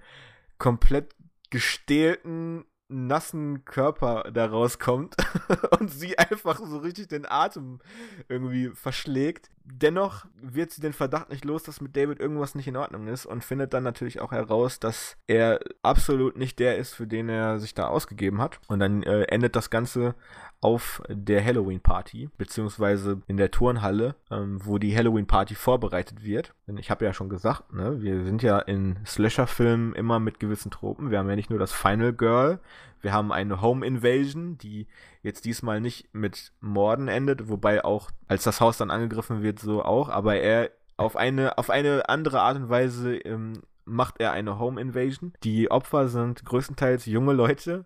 [0.58, 1.14] komplett
[1.50, 5.16] gestählten nassen Körper da rauskommt
[5.80, 7.80] und sie einfach so richtig den Atem
[8.28, 9.50] irgendwie verschlägt.
[9.66, 13.24] Dennoch wird sie den Verdacht nicht los, dass mit David irgendwas nicht in Ordnung ist
[13.24, 17.58] und findet dann natürlich auch heraus, dass er absolut nicht der ist, für den er
[17.58, 18.60] sich da ausgegeben hat.
[18.68, 20.16] Und dann äh, endet das Ganze
[20.60, 26.54] auf der Halloween-Party, beziehungsweise in der Turnhalle, ähm, wo die Halloween-Party vorbereitet wird.
[26.66, 30.70] Denn ich habe ja schon gesagt, ne, wir sind ja in Slasher-Filmen immer mit gewissen
[30.70, 31.10] Tropen.
[31.10, 32.60] Wir haben ja nicht nur das Final Girl,
[33.04, 34.88] wir haben eine Home Invasion, die
[35.22, 39.84] jetzt diesmal nicht mit Morden endet, wobei auch, als das Haus dann angegriffen wird, so
[39.84, 44.58] auch, aber er auf eine, auf eine andere Art und Weise ähm, macht er eine
[44.58, 45.32] Home Invasion.
[45.42, 47.84] Die Opfer sind größtenteils junge Leute,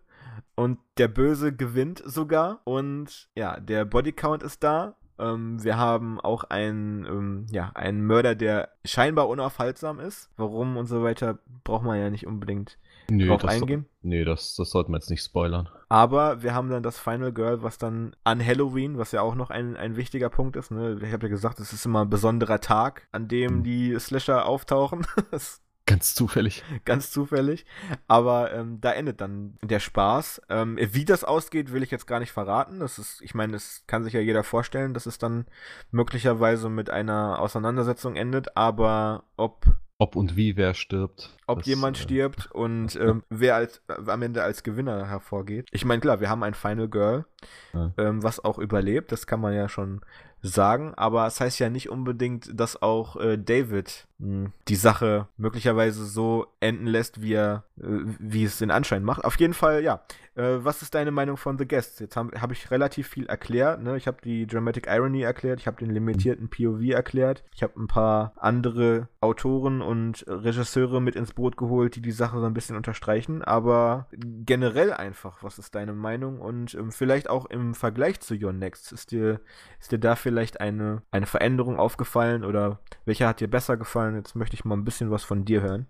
[0.59, 2.63] und der Böse gewinnt sogar.
[2.65, 4.97] Und ja, der Bodycount ist da.
[5.17, 10.31] Ähm, wir haben auch einen, ähm, ja, einen Mörder, der scheinbar unaufhaltsam ist.
[10.37, 12.77] Warum und so weiter braucht man ja nicht unbedingt
[13.11, 13.87] nee, drauf eingehen.
[14.03, 15.69] So, nee, das, das sollte man jetzt nicht spoilern.
[15.89, 19.51] Aber wir haben dann das Final Girl, was dann an Halloween, was ja auch noch
[19.51, 20.71] ein, ein wichtiger Punkt ist.
[20.71, 20.99] Ne?
[21.03, 23.63] Ich habe ja gesagt, es ist immer ein besonderer Tag, an dem mhm.
[23.65, 25.07] die Slasher auftauchen.
[25.87, 26.63] Ganz zufällig.
[26.85, 27.65] Ganz zufällig.
[28.09, 30.43] Aber ähm, da endet dann der Spaß.
[30.51, 32.81] Ähm, wie das ausgeht, will ich jetzt gar nicht verraten.
[32.81, 35.47] Das ist, ich meine, es kann sich ja jeder vorstellen, dass es dann
[35.91, 38.55] möglicherweise mit einer Auseinandersetzung endet.
[38.55, 39.65] Aber ob
[39.99, 41.38] ob und wie wer stirbt.
[41.49, 45.69] Ob das, jemand äh, stirbt und ähm, wer als, äh, am Ende als Gewinner hervorgeht.
[45.73, 47.25] Ich meine, klar, wir haben ein Final Girl,
[47.73, 47.93] ja.
[47.99, 49.11] ähm, was auch überlebt.
[49.11, 50.01] Das kann man ja schon
[50.43, 54.77] sagen, aber es das heißt ja nicht unbedingt, dass auch äh, David mh, hm, die
[54.77, 57.87] Sache möglicherweise so enden lässt, wie er, äh,
[58.19, 59.25] wie es den Anschein macht.
[59.25, 60.03] Auf jeden Fall, ja.
[60.37, 61.99] Äh, was ist deine Meinung von The Guests?
[61.99, 63.83] Jetzt habe hab ich relativ viel erklärt.
[63.83, 63.97] Ne?
[63.97, 67.89] Ich habe die Dramatic Irony erklärt, ich habe den limitierten POV erklärt, ich habe ein
[67.89, 72.77] paar andere Autoren und Regisseure mit ins Boot geholt, die die Sache so ein bisschen
[72.77, 73.43] unterstreichen.
[73.43, 74.09] Aber
[74.45, 76.41] generell einfach, was ist deine Meinung?
[76.41, 79.41] Und ähm, vielleicht auch im Vergleich zu Your Next, ist dir,
[79.79, 84.17] ist dir da vielleicht eine, eine Veränderung aufgefallen oder welcher hat dir besser gefallen?
[84.17, 85.87] Jetzt möchte ich mal ein bisschen was von dir hören.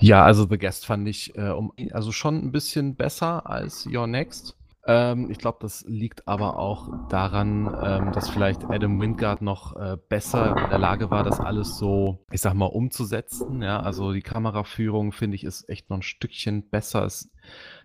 [0.00, 4.08] Ja, also The Guest fand ich äh, um, also schon ein bisschen besser als Your
[4.08, 4.55] Next.
[4.86, 9.96] Ähm, ich glaube, das liegt aber auch daran, ähm, dass vielleicht Adam Wingard noch äh,
[10.08, 13.62] besser in der Lage war, das alles so, ich sag mal, umzusetzen.
[13.62, 17.04] Ja, also die Kameraführung finde ich ist echt noch ein Stückchen besser.
[17.04, 17.30] Es,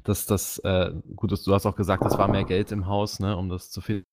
[0.04, 3.36] dass das, äh, gut, du hast auch gesagt, es war mehr Geld im Haus, ne,
[3.36, 4.06] um das zu filmen.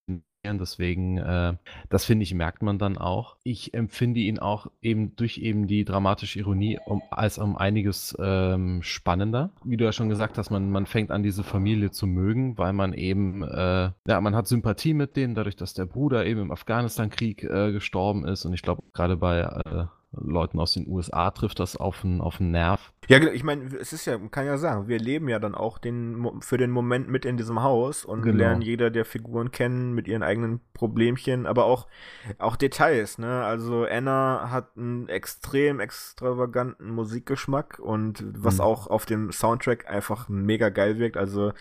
[0.44, 1.54] Deswegen, äh,
[1.88, 3.36] das finde ich, merkt man dann auch.
[3.42, 8.82] Ich empfinde ihn auch eben durch eben die dramatische Ironie um, als um einiges ähm,
[8.82, 9.50] spannender.
[9.64, 12.72] Wie du ja schon gesagt hast, man, man fängt an, diese Familie zu mögen, weil
[12.72, 16.52] man eben, äh, ja, man hat Sympathie mit denen, dadurch, dass der Bruder eben im
[16.52, 18.44] Afghanistan-Krieg äh, gestorben ist.
[18.44, 22.40] Und ich glaube, gerade bei äh, Leuten aus den USA trifft das auf einen, auf
[22.40, 22.92] einen Nerv.
[23.08, 25.78] Ja, ich meine, es ist ja, man kann ja sagen, wir leben ja dann auch
[25.78, 28.38] den, für den Moment mit in diesem Haus und genau.
[28.38, 31.86] lernen jeder der Figuren kennen mit ihren eigenen Problemchen, aber auch,
[32.38, 33.44] auch Details, ne?
[33.44, 38.62] Also Anna hat einen extrem extravaganten Musikgeschmack und was mhm.
[38.62, 41.16] auch auf dem Soundtrack einfach mega geil wirkt.
[41.16, 41.52] Also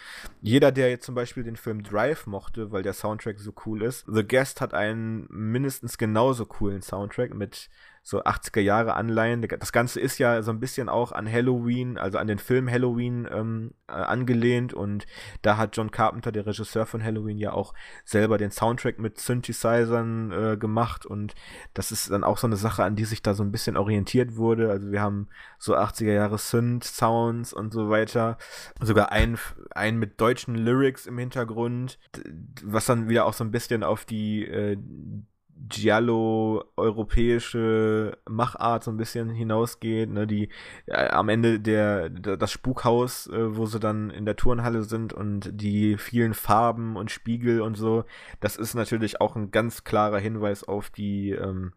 [0.41, 4.06] jeder, der jetzt zum Beispiel den Film Drive mochte, weil der Soundtrack so cool ist,
[4.08, 7.70] The Guest hat einen mindestens genauso coolen Soundtrack mit
[8.08, 9.45] so 80er Jahre Anleihen.
[9.60, 13.28] Das Ganze ist ja so ein bisschen auch an Halloween, also an den Film Halloween
[13.30, 15.05] ähm, äh, angelehnt und
[15.41, 17.74] da hat John Carpenter, der Regisseur von Halloween, ja auch
[18.05, 21.36] selber den Soundtrack mit Synthesizern äh, gemacht und
[21.74, 24.38] das ist dann auch so eine Sache, an die sich da so ein bisschen orientiert
[24.38, 24.70] wurde.
[24.70, 25.28] Also wir haben
[25.60, 28.38] so 80er Jahre Synth-Sounds und so weiter.
[28.80, 29.38] Sogar ein,
[29.72, 31.99] ein mit deutschen Lyrics im Hintergrund,
[32.64, 34.78] was dann wieder auch so ein bisschen auf die äh,
[35.70, 40.49] Giallo-europäische Machart so ein bisschen hinausgeht, ne, die
[40.86, 45.14] äh, am Ende der, der, das Spukhaus, äh, wo sie dann in der Turnhalle sind
[45.14, 48.03] und die vielen Farben und Spiegel und so,
[48.39, 51.74] das ist natürlich auch ein ganz klarer Hinweis auf die ähm,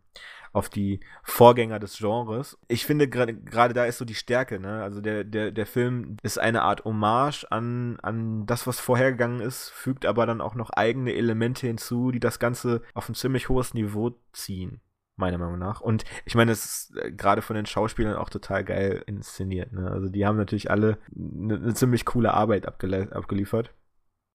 [0.52, 2.58] auf die Vorgänger des Genres.
[2.68, 4.82] Ich finde gerade da ist so die Stärke, ne?
[4.82, 9.70] Also der, der, der Film ist eine Art Hommage an, an das, was vorhergegangen ist,
[9.70, 13.74] fügt aber dann auch noch eigene Elemente hinzu, die das Ganze auf ein ziemlich hohes
[13.74, 14.80] Niveau ziehen
[15.20, 15.80] meiner Meinung nach.
[15.80, 19.72] Und ich meine, es ist äh, gerade von den Schauspielern auch total geil inszeniert.
[19.72, 19.88] Ne?
[19.88, 23.72] Also die haben natürlich alle eine, eine ziemlich coole Arbeit abgeliefert.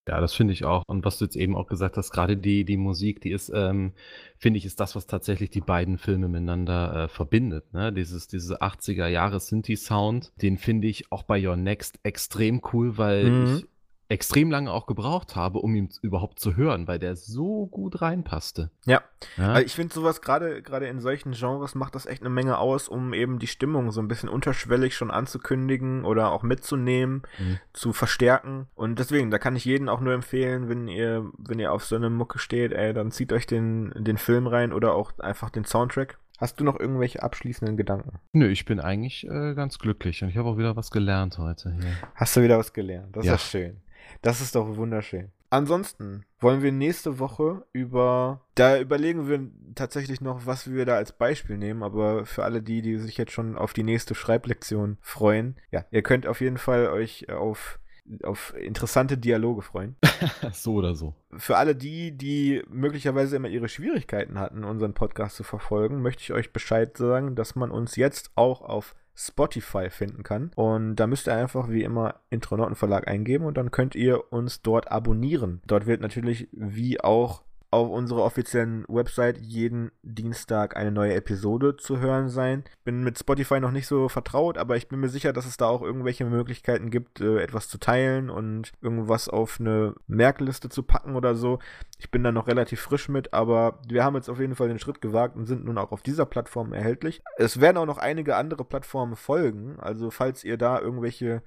[0.07, 0.83] Ja, das finde ich auch.
[0.87, 3.93] Und was du jetzt eben auch gesagt hast, gerade die, die Musik, die ist, ähm,
[4.37, 7.73] finde ich, ist das, was tatsächlich die beiden Filme miteinander äh, verbindet.
[7.73, 7.91] Ne?
[7.91, 13.25] Dieses, diese 80er Jahre Synthi-Sound, den finde ich auch bei Your Next extrem cool, weil
[13.25, 13.55] mhm.
[13.57, 13.65] ich
[14.07, 18.69] extrem lange auch gebraucht habe, um ihn überhaupt zu hören, weil der so gut reinpasste.
[18.85, 19.01] Ja.
[19.37, 19.53] ja?
[19.53, 22.87] Also ich finde sowas gerade gerade in solchen Genres macht das echt eine Menge aus,
[22.87, 27.59] um eben die Stimmung so ein bisschen unterschwellig schon anzukündigen oder auch mitzunehmen, mhm.
[27.73, 28.67] zu verstärken.
[28.75, 31.95] Und deswegen, da kann ich jeden auch nur empfehlen, wenn ihr wenn ihr auf so
[31.95, 35.65] eine Mucke steht, ey, dann zieht euch den den Film rein oder auch einfach den
[35.65, 36.19] Soundtrack.
[36.37, 38.19] Hast du noch irgendwelche abschließenden Gedanken?
[38.33, 41.71] Nö, ich bin eigentlich äh, ganz glücklich und ich habe auch wieder was gelernt heute
[41.71, 41.91] hier.
[42.13, 43.15] Hast du wieder was gelernt?
[43.15, 43.35] Das ja.
[43.35, 43.77] ist schön.
[44.21, 45.31] Das ist doch wunderschön.
[45.49, 48.41] Ansonsten wollen wir nächste Woche über.
[48.55, 49.39] Da überlegen wir
[49.75, 53.31] tatsächlich noch, was wir da als Beispiel nehmen, aber für alle die, die sich jetzt
[53.31, 57.79] schon auf die nächste Schreiblektion freuen, ja, ihr könnt auf jeden Fall euch auf
[58.23, 59.95] auf interessante Dialoge freuen.
[60.53, 61.15] so oder so.
[61.35, 66.33] Für alle die, die möglicherweise immer ihre Schwierigkeiten hatten, unseren Podcast zu verfolgen, möchte ich
[66.33, 70.51] euch Bescheid sagen, dass man uns jetzt auch auf Spotify finden kann.
[70.55, 74.61] Und da müsst ihr einfach wie immer Intronauten Verlag eingeben und dann könnt ihr uns
[74.61, 75.61] dort abonnieren.
[75.65, 77.43] Dort wird natürlich wie auch
[77.75, 82.63] auf unserer offiziellen Website jeden Dienstag eine neue Episode zu hören sein.
[82.85, 85.67] Bin mit Spotify noch nicht so vertraut, aber ich bin mir sicher, dass es da
[85.67, 91.15] auch irgendwelche Möglichkeiten gibt, äh, etwas zu teilen und irgendwas auf eine Merkliste zu packen
[91.15, 91.59] oder so.
[91.99, 94.79] Ich bin da noch relativ frisch mit, aber wir haben jetzt auf jeden Fall den
[94.79, 97.21] Schritt gewagt und sind nun auch auf dieser Plattform erhältlich.
[97.37, 101.41] Es werden auch noch einige andere Plattformen folgen, also falls ihr da irgendwelche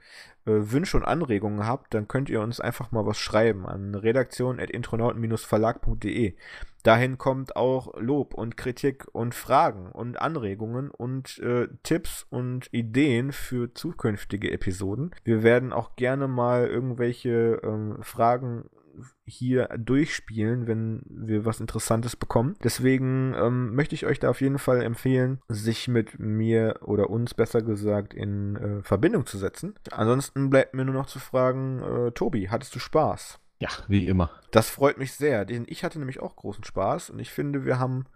[0.46, 6.34] äh, Wünsche und Anregungen habt, dann könnt ihr uns einfach mal was schreiben an redaktion.intronauten-verlag.de.
[6.84, 13.32] Dahin kommt auch Lob und Kritik und Fragen und Anregungen und äh, Tipps und Ideen
[13.32, 15.10] für zukünftige Episoden.
[15.24, 18.70] Wir werden auch gerne mal irgendwelche ähm, Fragen
[19.24, 22.56] hier durchspielen, wenn wir was Interessantes bekommen.
[22.62, 27.34] Deswegen ähm, möchte ich euch da auf jeden Fall empfehlen, sich mit mir oder uns
[27.34, 29.74] besser gesagt in äh, Verbindung zu setzen.
[29.90, 33.38] Ansonsten bleibt mir nur noch zu fragen, äh, Tobi, hattest du Spaß?
[33.60, 34.30] Ja, wie immer.
[34.52, 35.48] Das freut mich sehr.
[35.66, 38.06] Ich hatte nämlich auch großen Spaß und ich finde, wir haben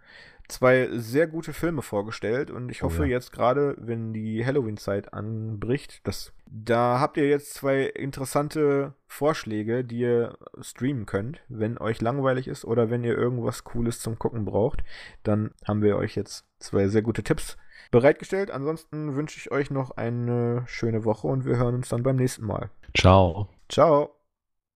[0.52, 3.10] zwei sehr gute Filme vorgestellt und ich oh hoffe oh ja.
[3.10, 10.00] jetzt gerade, wenn die Halloween-Zeit anbricht, dass da habt ihr jetzt zwei interessante Vorschläge, die
[10.00, 14.84] ihr streamen könnt, wenn euch langweilig ist oder wenn ihr irgendwas Cooles zum Gucken braucht,
[15.22, 17.56] dann haben wir euch jetzt zwei sehr gute Tipps
[17.90, 18.50] bereitgestellt.
[18.50, 22.44] Ansonsten wünsche ich euch noch eine schöne Woche und wir hören uns dann beim nächsten
[22.44, 22.70] Mal.
[22.94, 23.48] Ciao.
[23.68, 24.21] Ciao.